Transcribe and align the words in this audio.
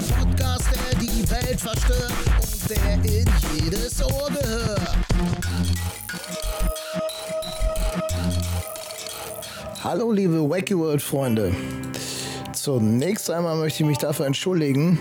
Der 0.00 0.14
Podcast, 0.14 0.64
der 0.72 0.98
die 0.98 1.30
Welt 1.30 1.60
verstört 1.60 2.12
und 2.40 2.70
der 2.70 2.94
in 3.04 3.26
jedes 3.54 4.02
Ohr 4.02 4.28
gehört. 4.28 4.80
Hallo 9.84 10.10
liebe 10.10 10.48
Wacky 10.48 10.78
World 10.78 11.02
Freunde. 11.02 11.52
Zunächst 12.54 13.30
einmal 13.30 13.56
möchte 13.56 13.82
ich 13.82 13.88
mich 13.88 13.98
dafür 13.98 14.24
entschuldigen, 14.24 14.98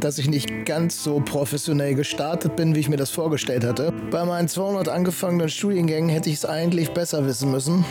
dass 0.00 0.18
ich 0.18 0.28
nicht 0.28 0.66
ganz 0.66 1.04
so 1.04 1.20
professionell 1.20 1.94
gestartet 1.94 2.56
bin, 2.56 2.74
wie 2.74 2.80
ich 2.80 2.88
mir 2.88 2.96
das 2.96 3.10
vorgestellt 3.10 3.62
hatte. 3.62 3.92
Bei 4.10 4.24
meinen 4.24 4.48
200 4.48 4.88
angefangenen 4.88 5.48
Studiengängen 5.48 6.10
hätte 6.10 6.28
ich 6.28 6.36
es 6.36 6.44
eigentlich 6.44 6.90
besser 6.90 7.24
wissen 7.24 7.52
müssen. 7.52 7.84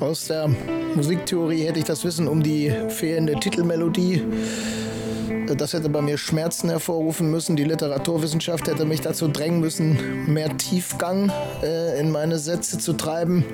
Aus 0.00 0.26
der 0.28 0.48
Musiktheorie 0.94 1.64
hätte 1.64 1.80
ich 1.80 1.84
das 1.84 2.02
Wissen 2.04 2.28
um 2.28 2.42
die 2.42 2.72
fehlende 2.88 3.34
Titelmelodie. 3.34 4.22
Das 5.56 5.72
hätte 5.72 5.88
bei 5.88 6.02
mir 6.02 6.18
Schmerzen 6.18 6.68
hervorrufen 6.68 7.30
müssen. 7.30 7.56
Die 7.56 7.64
Literaturwissenschaft 7.64 8.68
hätte 8.68 8.84
mich 8.84 9.00
dazu 9.00 9.28
drängen 9.28 9.60
müssen, 9.60 10.30
mehr 10.32 10.54
Tiefgang 10.58 11.32
äh, 11.62 11.98
in 11.98 12.10
meine 12.10 12.38
Sätze 12.38 12.76
zu 12.78 12.92
treiben. 12.92 13.46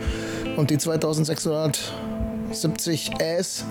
Und 0.56 0.70
die 0.70 0.78
2670 0.78 3.20
Äs 3.20 3.64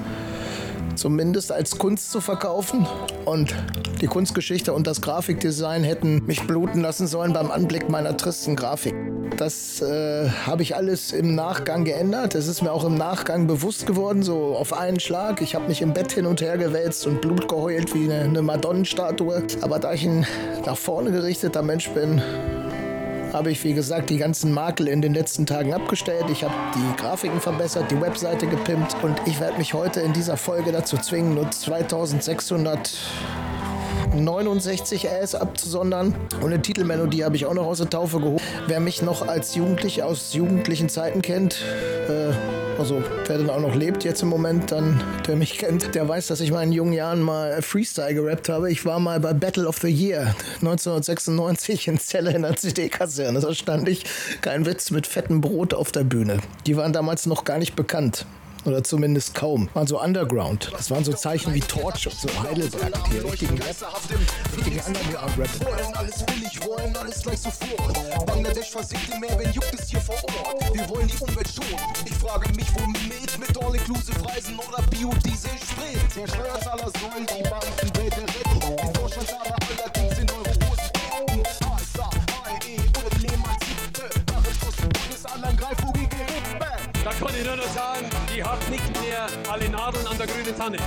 zumindest 0.95 1.51
als 1.51 1.77
Kunst 1.77 2.11
zu 2.11 2.21
verkaufen. 2.21 2.87
Und 3.25 3.55
die 4.01 4.07
Kunstgeschichte 4.07 4.73
und 4.73 4.87
das 4.87 5.01
Grafikdesign 5.01 5.83
hätten 5.83 6.25
mich 6.25 6.45
bluten 6.45 6.81
lassen 6.81 7.07
sollen 7.07 7.33
beim 7.33 7.51
Anblick 7.51 7.89
meiner 7.89 8.17
tristen 8.17 8.55
Grafik. 8.55 8.95
Das 9.37 9.81
äh, 9.81 10.29
habe 10.29 10.61
ich 10.61 10.75
alles 10.75 11.11
im 11.11 11.35
Nachgang 11.35 11.85
geändert. 11.85 12.35
Es 12.35 12.47
ist 12.47 12.61
mir 12.61 12.71
auch 12.71 12.83
im 12.83 12.95
Nachgang 12.95 13.47
bewusst 13.47 13.87
geworden, 13.87 14.21
so 14.21 14.55
auf 14.55 14.73
einen 14.73 14.99
Schlag. 14.99 15.41
Ich 15.41 15.55
habe 15.55 15.67
mich 15.67 15.81
im 15.81 15.93
Bett 15.93 16.11
hin 16.11 16.25
und 16.25 16.41
her 16.41 16.57
gewälzt 16.57 17.07
und 17.07 17.21
Blut 17.21 17.47
geheult 17.47 17.93
wie 17.95 18.11
eine, 18.11 18.21
eine 18.23 18.41
Madonnenstatue. 18.41 19.43
Aber 19.61 19.79
da 19.79 19.93
ich 19.93 20.05
ein 20.05 20.25
nach 20.65 20.77
vorne 20.77 21.11
gerichteter 21.11 21.63
Mensch 21.63 21.89
bin, 21.89 22.21
habe 23.33 23.51
ich, 23.51 23.63
wie 23.63 23.73
gesagt, 23.73 24.09
die 24.09 24.17
ganzen 24.17 24.53
Makel 24.53 24.87
in 24.87 25.01
den 25.01 25.13
letzten 25.13 25.45
Tagen 25.45 25.73
abgestellt. 25.73 26.25
Ich 26.31 26.43
habe 26.43 26.53
die 26.75 27.01
Grafiken 27.01 27.41
verbessert, 27.41 27.89
die 27.91 27.99
Webseite 27.99 28.47
gepimpt 28.47 28.95
und 29.01 29.19
ich 29.25 29.39
werde 29.39 29.57
mich 29.57 29.73
heute 29.73 30.01
in 30.01 30.13
dieser 30.13 30.37
Folge 30.37 30.71
dazu 30.71 30.97
zwingen, 30.97 31.33
nur 31.33 31.49
2600 31.49 32.91
69 34.13 35.07
RS 35.07 35.35
abzusondern. 35.35 36.15
Und 36.39 36.45
eine 36.45 36.61
Titelmelodie 36.61 37.23
habe 37.23 37.35
ich 37.35 37.45
auch 37.47 37.53
noch 37.53 37.65
aus 37.65 37.79
der 37.79 37.89
Taufe 37.89 38.19
geholt. 38.19 38.41
Wer 38.67 38.79
mich 38.79 39.01
noch 39.01 39.27
als 39.27 39.55
Jugendlich 39.55 40.03
aus 40.03 40.33
jugendlichen 40.33 40.87
Zeiten 40.87 41.21
kennt, 41.21 41.63
äh, 42.07 42.31
also 42.77 43.03
wer 43.27 43.37
dann 43.37 43.49
auch 43.49 43.59
noch 43.59 43.75
lebt 43.75 44.03
jetzt 44.03 44.21
im 44.21 44.29
Moment, 44.29 44.71
dann 44.71 45.01
der 45.27 45.35
mich 45.35 45.57
kennt, 45.57 45.95
der 45.95 46.07
weiß, 46.07 46.27
dass 46.27 46.39
ich 46.39 46.51
mal 46.51 46.63
in 46.63 46.71
jungen 46.71 46.93
Jahren 46.93 47.21
mal 47.21 47.61
Freestyle 47.61 48.13
gerappt 48.13 48.49
habe. 48.49 48.71
Ich 48.71 48.85
war 48.85 48.99
mal 48.99 49.19
bei 49.19 49.33
Battle 49.33 49.67
of 49.67 49.77
the 49.79 49.89
Year 49.89 50.35
1996 50.61 51.87
in 51.87 51.99
Celle 51.99 52.33
in 52.33 52.41
der 52.43 52.55
CD-Kaserne. 52.55 53.39
Da 53.39 53.53
stand 53.53 53.87
ich, 53.87 54.05
kein 54.41 54.65
Witz, 54.65 54.91
mit 54.91 55.07
fettem 55.07 55.41
Brot 55.41 55.73
auf 55.73 55.91
der 55.91 56.03
Bühne. 56.03 56.39
Die 56.65 56.77
waren 56.77 56.93
damals 56.93 57.25
noch 57.25 57.43
gar 57.43 57.57
nicht 57.57 57.75
bekannt. 57.75 58.25
Oder 58.65 58.83
zumindest 58.83 59.35
kaum. 59.35 59.69
Waren 59.73 59.87
so 59.87 60.01
Underground. 60.01 60.71
Das 60.71 60.89
waren 60.89 61.03
so 61.03 61.13
Zeichen 61.13 61.53
wie 61.53 61.59
Torch 61.59 62.07
und 62.07 62.15
so 62.15 62.29
Heidelberg. 62.41 62.93
Die 63.11 63.17
richtigen 63.17 63.57
Rap, 63.57 63.75
richtigen 64.55 64.79
Underground-Rap. 64.79 65.65
Wollen 65.65 65.95
alles 65.95 66.25
billig, 66.25 66.59
wollen 66.65 66.95
alles 66.95 67.21
gleich 67.21 67.39
sofort. 67.39 68.25
Bangladesch 68.25 68.71
versiegt 68.71 69.09
im 69.13 69.19
Meer, 69.19 69.37
wenn 69.37 69.51
juckt 69.51 69.73
es 69.73 69.89
hier 69.89 69.99
vor 69.99 70.15
Ort. 70.15 70.73
Wir 70.73 70.89
wollen 70.89 71.07
die 71.07 71.17
Umwelt 71.17 71.49
schonen. 71.49 71.79
Ich 72.05 72.15
frage 72.15 72.49
mich, 72.55 72.67
womit? 72.79 73.39
Mit 73.39 73.63
All-Inclusive 73.63 74.25
Reisen 74.25 74.57
oder 74.59 74.81
Biodiesel 74.89 75.51
Sprit. 75.57 76.15
Der 76.15 76.27
Steuerzahler 76.27 76.91
soll 76.99 77.25
die 77.25 77.43
Bankenwelt 77.43 78.17
retten. 78.17 78.59
Die 78.61 78.99
Vorstandsaler 78.99 79.62
die 88.35 88.43
hat 88.43 88.69
nicht 88.69 88.89
mehr 89.01 89.27
alle 89.51 89.69
Nadeln 89.69 90.07
an 90.07 90.17
der 90.17 90.27
grünen 90.27 90.57
Tanne. 90.57 90.77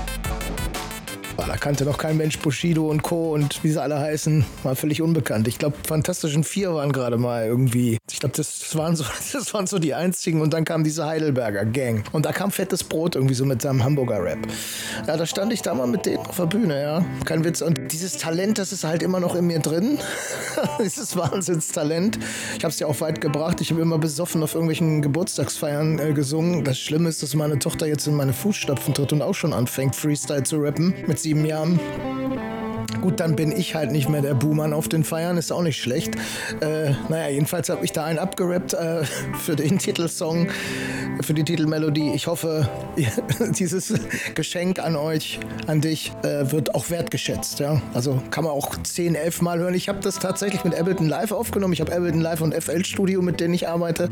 Da 1.37 1.57
kannte 1.57 1.85
noch 1.85 1.97
kein 1.97 2.17
Mensch 2.17 2.39
Bushido 2.39 2.89
und 2.89 3.03
Co. 3.03 3.33
und 3.33 3.63
wie 3.63 3.71
sie 3.71 3.81
alle 3.81 3.99
heißen, 3.99 4.45
war 4.65 4.75
völlig 4.75 5.01
unbekannt. 5.01 5.47
Ich 5.47 5.59
glaube, 5.59 5.77
Fantastischen 5.87 6.43
Vier 6.43 6.75
waren 6.75 6.93
gerade 6.93 7.19
mal 7.19 7.47
irgendwie. 7.47 7.99
Ich 8.17 8.21
glaube, 8.21 8.35
das 8.35 8.75
waren, 8.75 8.97
so, 8.97 9.05
das 9.35 9.53
waren 9.53 9.67
so 9.67 9.79
die 9.79 9.93
einzigen 9.93 10.41
und 10.41 10.55
dann 10.55 10.65
kam 10.65 10.85
diese 10.85 11.05
Heidelberger 11.05 11.67
Gang. 11.67 12.03
Und 12.13 12.25
da 12.25 12.33
kam 12.33 12.51
fettes 12.51 12.83
Brot 12.83 13.15
irgendwie 13.15 13.35
so 13.35 13.45
mit 13.45 13.61
seinem 13.61 13.85
Hamburger 13.85 14.25
Rap. 14.25 14.39
Ja, 15.07 15.19
da 15.19 15.27
stand 15.27 15.53
ich 15.53 15.61
da 15.61 15.75
mal 15.75 15.87
mit 15.87 16.07
denen 16.07 16.25
auf 16.25 16.37
der 16.37 16.47
Bühne, 16.47 16.81
ja. 16.81 17.05
Kein 17.27 17.45
Witz. 17.45 17.61
Und 17.61 17.93
dieses 17.93 18.17
Talent, 18.17 18.57
das 18.57 18.73
ist 18.73 18.85
halt 18.85 19.03
immer 19.03 19.21
noch 19.21 19.35
in 19.35 19.47
mir 19.47 19.59
drin. 19.59 19.99
dieses 20.83 21.15
Wahnsinnstalent. 21.15 22.19
Ich 22.57 22.65
habe 22.65 22.73
es 22.73 22.79
ja 22.79 22.87
auch 22.87 23.03
weit 23.03 23.21
gebracht. 23.21 23.61
Ich 23.61 23.71
habe 23.71 23.83
immer 23.83 23.99
besoffen 23.99 24.43
auf 24.43 24.55
irgendwelchen 24.55 25.03
Geburtstagsfeiern 25.03 25.99
äh, 25.99 26.15
gesungen. 26.15 26.65
Das 26.65 26.79
Schlimme 26.79 27.11
ist, 27.11 27.23
dass 27.23 27.35
meine 27.35 27.59
Tochter 27.59 27.87
jetzt 27.87 28.07
in 28.07 28.15
meine 28.15 28.33
Fußstapfen 28.33 28.95
tritt 28.95 29.13
und 29.13 29.21
auch 29.21 29.35
schon 29.35 29.53
anfängt, 29.53 29.95
Freestyle 29.95 30.43
zu 30.43 30.57
rappen. 30.57 30.95
Mit 31.07 31.19
sieben 31.19 31.45
Jahren. 31.45 31.79
Gut, 33.01 33.21
dann 33.21 33.37
bin 33.37 33.53
ich 33.53 33.75
halt 33.75 33.93
nicht 33.93 34.09
mehr 34.09 34.23
der 34.23 34.35
Buhmann 34.35 34.73
auf 34.73 34.89
den 34.89 35.05
Feiern, 35.05 35.37
ist 35.37 35.53
auch 35.53 35.63
nicht 35.63 35.81
schlecht. 35.81 36.15
Äh, 36.61 36.93
naja, 37.09 37.29
jedenfalls 37.29 37.69
habe 37.69 37.85
ich 37.85 37.93
da 37.93 38.05
einen 38.05 38.19
abgerappt 38.19 38.75
äh, 38.75 39.05
für 39.39 39.57
den 39.57 39.79
Titelsong, 39.79 40.49
für 41.21 41.35
die 41.35 41.45
Titelmelodie. 41.45 42.13
Ich 42.15 42.27
hoffe, 42.27 42.69
dieses 43.59 43.93
Geschenk 44.35 44.79
an 44.79 44.97
euch, 44.97 45.41
an 45.67 45.81
dich, 45.81 46.13
äh, 46.23 46.51
wird 46.51 46.75
auch 46.75 46.91
wertgeschätzt. 46.91 47.61
Ja? 47.61 47.81
Also 47.95 48.21
kann 48.31 48.45
man 48.45 48.53
auch 48.53 48.75
10, 48.83 49.15
11 49.15 49.43
Mal 49.43 49.59
hören. 49.59 49.75
Ich 49.75 49.89
habe 49.89 50.01
das 50.01 50.19
tatsächlich 50.19 50.65
mit 50.65 50.75
Ableton 50.75 51.09
Live 51.09 51.33
aufgenommen. 51.33 51.73
Ich 51.75 51.81
habe 51.81 51.95
Ableton 51.95 52.21
Live 52.21 52.41
und 52.41 52.55
FL 52.55 52.85
Studio, 52.85 53.23
mit 53.23 53.41
denen 53.41 53.55
ich 53.55 53.69
arbeite. 53.69 54.09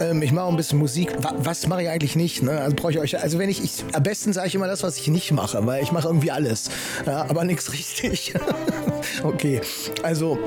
Ähm, 0.00 0.22
ich 0.22 0.32
mache 0.32 0.44
auch 0.44 0.50
ein 0.50 0.56
bisschen 0.56 0.78
Musik. 0.78 1.14
Was, 1.20 1.34
was 1.38 1.66
mache 1.66 1.82
ich 1.82 1.88
eigentlich 1.88 2.16
nicht? 2.16 2.42
Ne? 2.42 2.52
Also 2.60 2.76
brauche 2.76 2.92
ich 2.92 2.98
euch. 2.98 3.20
Also 3.20 3.38
wenn 3.38 3.48
ich, 3.48 3.62
ich 3.62 3.84
am 3.92 4.02
besten 4.02 4.32
sage 4.32 4.48
ich 4.48 4.54
immer 4.54 4.66
das, 4.66 4.82
was 4.82 4.98
ich 4.98 5.08
nicht 5.08 5.32
mache, 5.32 5.64
weil 5.66 5.82
ich 5.82 5.92
mache 5.92 6.08
irgendwie 6.08 6.30
alles, 6.30 6.70
ja, 7.06 7.22
aber 7.28 7.44
nichts 7.44 7.72
richtig. 7.72 7.97
okay, 9.22 9.60
also 10.02 10.38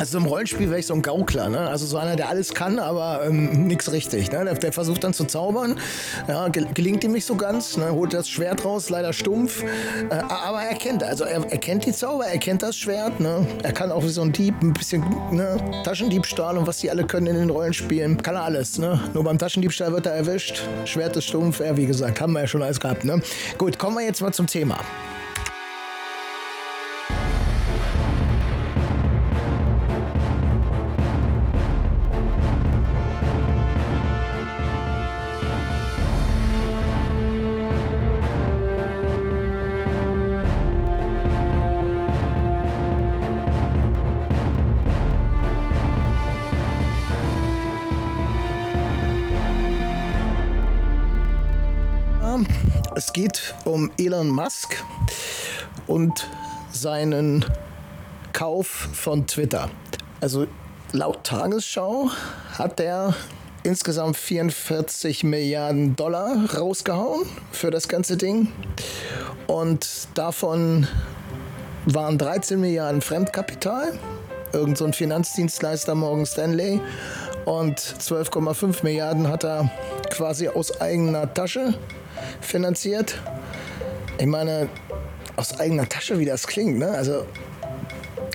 also 0.00 0.16
im 0.16 0.24
Rollenspiel 0.24 0.70
wäre 0.70 0.80
ich 0.80 0.86
so 0.86 0.94
ein 0.94 1.02
Gaukler, 1.02 1.50
ne? 1.50 1.68
Also 1.68 1.84
so 1.84 1.98
einer, 1.98 2.16
der 2.16 2.30
alles 2.30 2.54
kann, 2.54 2.78
aber 2.78 3.20
ähm, 3.26 3.66
nichts 3.66 3.92
richtig. 3.92 4.32
Ne? 4.32 4.46
Der, 4.46 4.54
der, 4.54 4.72
versucht 4.72 5.04
dann 5.04 5.12
zu 5.12 5.26
zaubern. 5.26 5.78
Ja, 6.26 6.48
gelingt 6.48 7.04
ihm 7.04 7.12
nicht 7.12 7.26
so 7.26 7.36
ganz, 7.36 7.76
ne? 7.76 7.92
holt 7.92 8.14
das 8.14 8.26
Schwert 8.26 8.64
raus, 8.64 8.88
leider 8.88 9.12
stumpf. 9.12 9.62
Äh, 9.62 10.14
aber 10.14 10.62
er 10.62 10.74
kennt, 10.74 11.02
also 11.02 11.24
er, 11.24 11.44
er, 11.50 11.58
kennt 11.58 11.84
die 11.84 11.92
Zauber, 11.92 12.24
er 12.24 12.38
kennt 12.38 12.62
das 12.62 12.76
Schwert. 12.76 13.20
Ne? 13.20 13.46
Er 13.62 13.72
kann 13.72 13.92
auch 13.92 14.02
wie 14.02 14.08
so 14.08 14.22
ein 14.22 14.32
Dieb 14.32 14.54
ein 14.62 14.72
bisschen 14.72 15.04
ne? 15.32 15.58
Taschendiebstahl 15.84 16.56
und 16.56 16.66
was 16.66 16.78
die 16.78 16.90
alle 16.90 17.04
können 17.04 17.26
in 17.26 17.34
den 17.34 17.50
Rollenspielen. 17.50 18.22
Kann 18.22 18.36
er 18.36 18.44
alles. 18.44 18.78
Ne? 18.78 18.98
Nur 19.12 19.24
beim 19.24 19.38
Taschendiebstahl 19.38 19.92
wird 19.92 20.06
er 20.06 20.14
erwischt. 20.14 20.62
Schwert 20.86 21.14
ist 21.18 21.26
stumpf. 21.26 21.60
Ja, 21.60 21.76
wie 21.76 21.86
gesagt, 21.86 22.22
haben 22.22 22.32
wir 22.32 22.40
ja 22.40 22.46
schon 22.46 22.62
alles 22.62 22.80
gehabt. 22.80 23.04
Ne? 23.04 23.20
Gut, 23.58 23.78
kommen 23.78 23.98
wir 23.98 24.04
jetzt 24.06 24.22
mal 24.22 24.32
zum 24.32 24.46
Thema. 24.46 24.78
Geht 53.22 53.54
um 53.66 53.90
Elon 53.98 54.30
Musk 54.30 54.82
und 55.86 56.26
seinen 56.72 57.44
Kauf 58.32 58.66
von 58.66 59.26
Twitter. 59.26 59.68
Also 60.22 60.46
laut 60.92 61.22
Tagesschau 61.24 62.08
hat 62.56 62.80
er 62.80 63.14
insgesamt 63.62 64.16
44 64.16 65.22
Milliarden 65.24 65.96
Dollar 65.96 66.34
rausgehauen 66.56 67.26
für 67.52 67.70
das 67.70 67.88
ganze 67.88 68.16
Ding. 68.16 68.50
Und 69.46 69.86
davon 70.14 70.86
waren 71.84 72.16
13 72.16 72.58
Milliarden 72.58 73.02
Fremdkapital, 73.02 73.98
irgend 74.54 74.78
so 74.78 74.86
ein 74.86 74.94
Finanzdienstleister 74.94 75.94
Morgan 75.94 76.24
Stanley. 76.24 76.80
Und 77.44 77.80
12,5 77.80 78.82
Milliarden 78.82 79.28
hat 79.28 79.44
er 79.44 79.70
quasi 80.08 80.48
aus 80.48 80.80
eigener 80.80 81.34
Tasche 81.34 81.74
finanziert. 82.40 83.20
Ich 84.18 84.26
meine, 84.26 84.68
aus 85.36 85.58
eigener 85.58 85.88
Tasche, 85.88 86.18
wie 86.18 86.24
das 86.24 86.46
klingt, 86.46 86.78
ne? 86.78 86.90
Also 86.90 87.24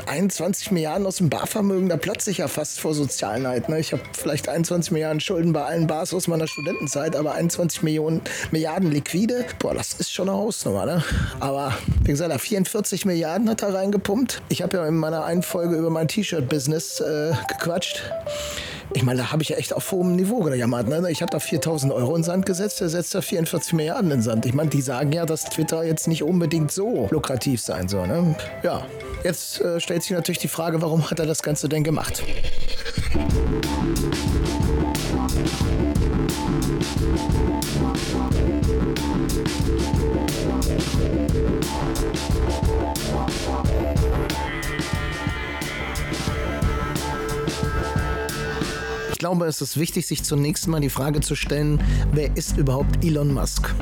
21 0.07 0.71
Milliarden 0.71 1.05
aus 1.05 1.17
dem 1.17 1.29
Barvermögen, 1.29 1.89
da 1.89 1.97
platze 1.97 2.31
ich 2.31 2.37
ja 2.37 2.47
fast 2.47 2.79
vor 2.79 2.93
Sozialneid. 2.93 3.69
Ne? 3.69 3.79
Ich 3.79 3.91
habe 3.91 4.01
vielleicht 4.13 4.49
21 4.49 4.91
Milliarden 4.91 5.19
Schulden 5.19 5.53
bei 5.53 5.63
allen 5.63 5.87
Bars 5.87 6.13
aus 6.13 6.27
meiner 6.27 6.47
Studentenzeit, 6.47 7.15
aber 7.15 7.33
21 7.33 7.83
Millionen, 7.83 8.21
Milliarden 8.51 8.91
liquide, 8.91 9.45
boah, 9.59 9.73
das 9.73 9.93
ist 9.93 10.11
schon 10.11 10.29
eine 10.29 10.37
Hausnummer. 10.37 10.85
Ne? 10.85 11.03
Aber 11.39 11.73
wie 12.03 12.11
gesagt, 12.11 12.39
44 12.39 13.05
Milliarden 13.05 13.49
hat 13.49 13.61
er 13.61 13.73
reingepumpt. 13.73 14.41
Ich 14.49 14.61
habe 14.61 14.77
ja 14.77 14.87
in 14.87 14.95
meiner 14.95 15.25
einen 15.25 15.43
Folge 15.43 15.75
über 15.75 15.89
mein 15.89 16.07
T-Shirt-Business 16.07 16.99
äh, 16.99 17.33
gequatscht. 17.47 18.03
Ich 18.93 19.03
meine, 19.03 19.21
da 19.21 19.31
habe 19.31 19.41
ich 19.41 19.49
ja 19.49 19.57
echt 19.57 19.73
auf 19.73 19.91
hohem 19.91 20.15
Niveau 20.15 20.39
gejammert. 20.39 20.87
Ne? 20.87 21.09
Ich 21.09 21.21
habe 21.21 21.31
da 21.31 21.39
4000 21.39 21.91
Euro 21.91 22.15
in 22.15 22.23
Sand 22.23 22.45
gesetzt, 22.45 22.81
der 22.81 22.89
setzt 22.89 23.13
da 23.15 23.21
44 23.21 23.73
Milliarden 23.73 24.11
in 24.11 24.21
Sand. 24.21 24.45
Ich 24.45 24.53
meine, 24.53 24.69
die 24.69 24.81
sagen 24.81 25.11
ja, 25.11 25.25
dass 25.25 25.45
Twitter 25.45 25.83
jetzt 25.83 26.07
nicht 26.07 26.23
unbedingt 26.23 26.71
so 26.71 27.07
lukrativ 27.11 27.61
sein 27.61 27.87
soll. 27.87 28.07
Ne? 28.07 28.35
Ja, 28.63 28.85
jetzt 29.23 29.61
äh, 29.61 29.79
stellt 29.79 30.03
sich 30.03 30.11
natürlich 30.11 30.39
die 30.39 30.47
Frage, 30.47 30.81
warum 30.81 31.09
hat 31.09 31.19
er 31.19 31.25
das 31.25 31.43
Ganze 31.43 31.67
denn 31.67 31.83
gemacht? 31.83 32.23
Ich 43.95 44.04
glaube, 49.25 49.47
es 49.47 49.59
ist 49.59 49.77
wichtig, 49.77 50.05
sich 50.05 50.23
zunächst 50.23 50.67
mal 50.67 50.79
die 50.79 50.91
Frage 50.91 51.19
zu 51.19 51.33
stellen, 51.33 51.81
wer 52.13 52.37
ist 52.37 52.57
überhaupt 52.57 53.03
Elon 53.03 53.33
Musk? 53.33 53.73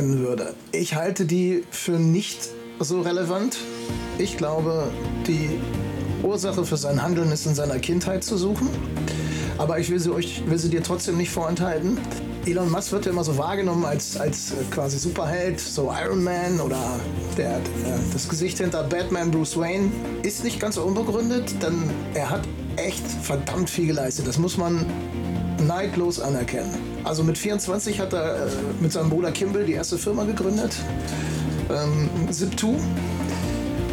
Nennen 0.00 0.20
würde. 0.20 0.54
Ich 0.72 0.94
halte 0.94 1.24
die 1.24 1.64
für 1.70 1.98
nicht 1.98 2.48
so 2.78 3.00
relevant. 3.00 3.56
Ich 4.18 4.36
glaube, 4.36 4.88
die 5.26 5.58
Ursache 6.22 6.64
für 6.64 6.76
sein 6.76 7.02
Handeln 7.02 7.32
ist 7.32 7.46
in 7.46 7.54
seiner 7.54 7.78
Kindheit 7.78 8.24
zu 8.24 8.36
suchen. 8.36 8.68
Aber 9.58 9.80
ich 9.80 9.90
will 9.90 9.98
sie, 9.98 10.10
euch, 10.10 10.42
will 10.46 10.58
sie 10.58 10.70
dir 10.70 10.82
trotzdem 10.82 11.16
nicht 11.16 11.30
vorenthalten. 11.30 11.98
Elon 12.46 12.70
Musk 12.70 12.92
wird 12.92 13.06
ja 13.06 13.12
immer 13.12 13.24
so 13.24 13.36
wahrgenommen 13.36 13.84
als, 13.84 14.16
als 14.16 14.52
äh, 14.52 14.54
quasi 14.70 14.98
Superheld, 14.98 15.60
so 15.60 15.92
Iron 15.92 16.22
Man 16.22 16.60
oder 16.60 16.78
der, 17.36 17.58
der, 17.58 17.98
das 18.12 18.28
Gesicht 18.28 18.58
hinter 18.58 18.84
Batman 18.84 19.30
Bruce 19.30 19.56
Wayne. 19.56 19.90
Ist 20.22 20.44
nicht 20.44 20.60
ganz 20.60 20.76
unbegründet, 20.76 21.60
denn 21.60 21.90
er 22.14 22.30
hat 22.30 22.42
echt 22.76 23.04
verdammt 23.22 23.68
viel 23.68 23.88
geleistet. 23.88 24.28
Das 24.28 24.38
muss 24.38 24.56
man 24.56 24.86
neidlos 25.66 26.20
anerkennen. 26.20 26.87
Also 27.04 27.24
mit 27.24 27.38
24 27.38 28.00
hat 28.00 28.12
er 28.12 28.46
äh, 28.46 28.50
mit 28.80 28.92
seinem 28.92 29.10
Bruder 29.10 29.30
Kimball 29.32 29.64
die 29.64 29.72
erste 29.72 29.98
Firma 29.98 30.24
gegründet, 30.24 30.76
ähm, 31.70 32.10
Zip2. 32.30 32.76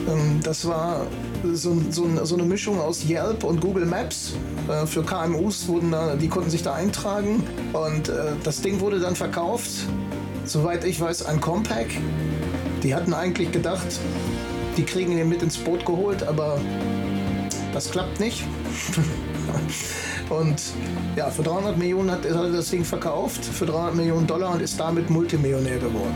Ähm, 0.08 0.40
das 0.44 0.68
war 0.68 1.08
so, 1.54 1.78
so, 1.90 2.08
so, 2.24 2.36
eine 2.36 2.44
Mischung 2.44 2.80
aus 2.80 3.06
Yelp 3.08 3.44
und 3.44 3.62
Google 3.62 3.86
Maps. 3.86 4.34
Äh, 4.68 4.86
für 4.86 5.04
KMUs 5.04 5.68
wurden 5.68 5.92
da, 5.92 6.16
die 6.16 6.28
konnten 6.28 6.50
sich 6.50 6.64
da 6.64 6.74
eintragen 6.74 7.44
und 7.74 8.10
äh, 8.10 8.34
das 8.44 8.62
Ding 8.62 8.80
wurde 8.80 9.00
dann 9.00 9.16
verkauft, 9.16 9.72
soweit 10.46 10.84
ich 10.84 11.00
weiß, 11.00 11.26
an 11.26 11.40
Compaq. 11.40 11.88
Die 12.84 12.94
hatten 12.94 13.14
eigentlich 13.14 13.52
gedacht, 13.52 14.00
die 14.78 14.84
kriegen 14.84 15.18
ihn 15.18 15.30
mit 15.30 15.42
ins 15.42 15.58
Boot 15.58 15.86
geholt, 15.86 16.24
aber 16.24 16.60
das 17.76 17.92
klappt 17.92 18.20
nicht. 18.22 18.44
Und 20.30 20.62
ja, 21.16 21.30
für 21.30 21.44
300 21.44 21.78
Millionen 21.78 22.10
hat, 22.10 22.26
er 22.26 22.50
das 22.50 22.70
Ding 22.72 22.84
verkauft, 22.84 23.44
für 23.46 23.66
300 23.66 23.96
Millionen 23.96 24.26
Dollar 24.26 24.54
und 24.54 24.62
ist 24.62 24.80
damit 24.80 25.10
Multimillionär 25.12 25.78
geworden. 25.78 26.16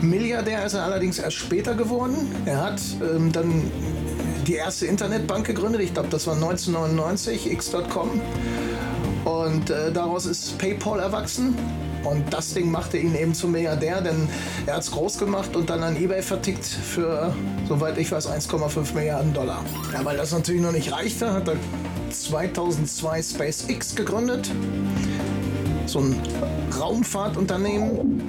Milliardär 0.00 0.64
ist 0.66 0.74
er 0.74 0.82
allerdings 0.82 1.20
erst 1.20 1.36
später 1.36 1.74
geworden. 1.74 2.34
Er 2.46 2.64
hat 2.64 2.80
ähm, 3.00 3.30
dann 3.30 3.70
die 4.46 4.54
erste 4.54 4.86
Internetbank 4.86 5.46
gegründet, 5.46 5.82
ich 5.82 5.92
glaube, 5.92 6.08
das 6.08 6.26
war 6.26 6.34
1999, 6.34 7.52
x.com. 7.52 8.20
Und 9.24 9.70
äh, 9.70 9.92
daraus 9.92 10.26
ist 10.26 10.58
PayPal 10.58 10.98
erwachsen. 10.98 11.54
Und 12.04 12.32
das 12.32 12.54
Ding 12.54 12.70
machte 12.70 12.98
ihn 12.98 13.14
eben 13.14 13.34
zum 13.34 13.52
Milliardär, 13.52 14.00
denn 14.00 14.28
er 14.66 14.74
hat 14.74 14.82
es 14.82 14.90
groß 14.90 15.18
gemacht 15.18 15.56
und 15.56 15.70
dann 15.70 15.82
an 15.82 15.96
eBay 15.96 16.22
vertickt 16.22 16.64
für, 16.64 17.34
soweit 17.68 17.98
ich 17.98 18.10
weiß, 18.10 18.28
1,5 18.28 18.94
Milliarden 18.94 19.32
Dollar. 19.34 19.64
Ja, 19.92 20.04
weil 20.04 20.16
das 20.16 20.32
natürlich 20.32 20.62
noch 20.62 20.72
nicht 20.72 20.92
reichte, 20.92 21.32
hat 21.32 21.48
er 21.48 21.56
2002 22.10 23.22
SpaceX 23.22 23.94
gegründet. 23.94 24.50
So 25.86 26.00
ein 26.00 26.20
Raumfahrtunternehmen. 26.78 28.22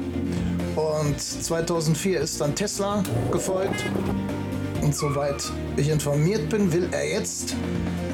Und 0.75 1.19
2004 1.19 2.21
ist 2.21 2.39
dann 2.39 2.55
Tesla 2.55 3.03
gefolgt. 3.31 3.83
Und 4.89 4.95
soweit 4.95 5.43
ich 5.77 5.87
informiert 5.89 6.49
bin, 6.49 6.73
will 6.73 6.89
er 6.91 7.07
jetzt 7.07 7.53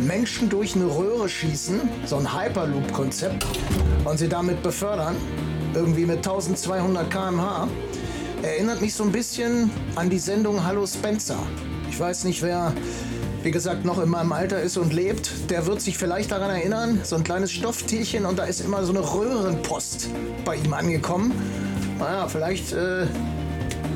Menschen 0.05 0.49
durch 0.49 0.75
eine 0.75 0.83
Röhre 0.83 1.29
schießen, 1.29 1.79
so 2.05 2.17
ein 2.17 2.37
Hyperloop-Konzept, 2.37 3.45
und 4.03 4.17
sie 4.17 4.27
damit 4.27 4.61
befördern, 4.61 5.15
irgendwie 5.73 6.03
mit 6.05 6.17
1200 6.17 7.09
km/h. 7.09 7.69
Erinnert 8.41 8.81
mich 8.81 8.93
so 8.93 9.05
ein 9.05 9.13
bisschen 9.13 9.71
an 9.95 10.09
die 10.09 10.19
Sendung 10.19 10.65
Hallo 10.65 10.85
Spencer. 10.85 11.37
Ich 11.89 11.97
weiß 11.97 12.25
nicht, 12.25 12.41
wer 12.41 12.73
wie 13.43 13.51
gesagt, 13.51 13.85
noch 13.85 14.01
in 14.01 14.09
meinem 14.09 14.33
Alter 14.33 14.59
ist 14.59 14.75
und 14.75 14.91
lebt, 14.91 15.49
der 15.49 15.67
wird 15.67 15.79
sich 15.79 15.97
vielleicht 15.97 16.31
daran 16.31 16.49
erinnern, 16.49 16.99
so 17.03 17.15
ein 17.15 17.23
kleines 17.23 17.53
Stofftierchen 17.53 18.25
und 18.25 18.37
da 18.37 18.43
ist 18.43 18.59
immer 18.59 18.83
so 18.83 18.91
eine 18.91 18.99
Röhrenpost 18.99 20.09
bei 20.43 20.57
ihm 20.57 20.73
angekommen. 20.73 21.31
Naja, 21.99 22.27
vielleicht, 22.27 22.73
äh, 22.73 23.05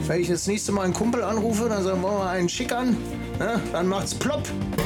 wenn 0.09 0.21
ich 0.21 0.27
das 0.27 0.47
nächste 0.47 0.71
Mal 0.71 0.85
einen 0.85 0.93
Kumpel 0.93 1.23
anrufe, 1.23 1.69
dann 1.69 1.83
sagen 1.83 2.01
wir 2.01 2.11
mal 2.11 2.29
einen 2.29 2.49
schickern, 2.49 2.97
ne? 3.39 3.59
dann 3.71 3.87
macht's 3.87 4.13
plopp. 4.13 4.43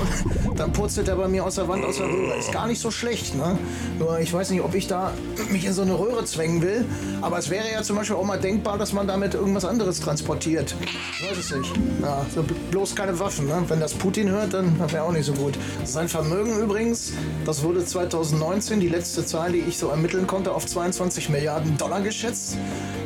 Dann 0.56 0.72
purzelt 0.72 1.08
er 1.08 1.16
bei 1.16 1.28
mir 1.28 1.44
aus 1.44 1.56
der 1.56 1.68
Wand 1.68 1.84
aus 1.84 1.98
der 1.98 2.08
Röhre. 2.08 2.38
Ist 2.38 2.52
gar 2.52 2.68
nicht 2.68 2.80
so 2.80 2.92
schlecht, 2.92 3.36
ne? 3.36 3.58
Nur 3.98 4.20
ich 4.20 4.32
weiß 4.32 4.52
nicht, 4.52 4.62
ob 4.62 4.76
ich 4.76 4.88
da 4.88 5.12
mich 5.50 5.66
in 5.66 5.74
so 5.74 5.82
eine 5.82 5.98
Röhre 5.98 6.26
zwängen 6.26 6.62
will. 6.62 6.86
Aber 7.22 7.40
es 7.40 7.50
wäre 7.50 7.72
ja 7.72 7.82
zum 7.82 7.96
Beispiel 7.96 8.16
auch 8.16 8.24
mal 8.24 8.40
denkbar, 8.40 8.78
dass 8.78 8.94
man 8.94 9.08
damit 9.08 9.34
irgendwas 9.34 9.66
anderes 9.66 10.00
transportiert. 10.00 10.76
Ich 11.18 11.30
weiß 11.30 11.38
es 11.38 11.56
nicht. 11.56 11.74
Ja, 12.02 12.26
so 12.34 12.46
bloß 12.70 12.96
keine 12.96 13.18
Waffen, 13.20 13.48
ne? 13.48 13.64
Wenn 13.68 13.80
das 13.80 13.94
Putin 13.94 14.30
hört, 14.30 14.54
dann 14.54 14.80
wäre 14.92 15.04
auch 15.04 15.12
nicht 15.12 15.26
so 15.26 15.34
gut. 15.34 15.58
Sein 15.86 16.08
Vermögen 16.08 16.60
übrigens, 16.60 17.14
das 17.46 17.64
wurde 17.64 17.84
2019, 17.84 18.80
die 18.80 18.90
letzte 18.90 19.26
Zahl, 19.26 19.54
die 19.54 19.60
ich 19.60 19.78
so 19.78 19.88
ermitteln 19.88 20.28
konnte, 20.28 20.54
auf 20.54 20.68
22 20.68 21.30
Milliarden 21.30 21.78
Dollar 21.78 22.02
geschätzt. 22.02 22.58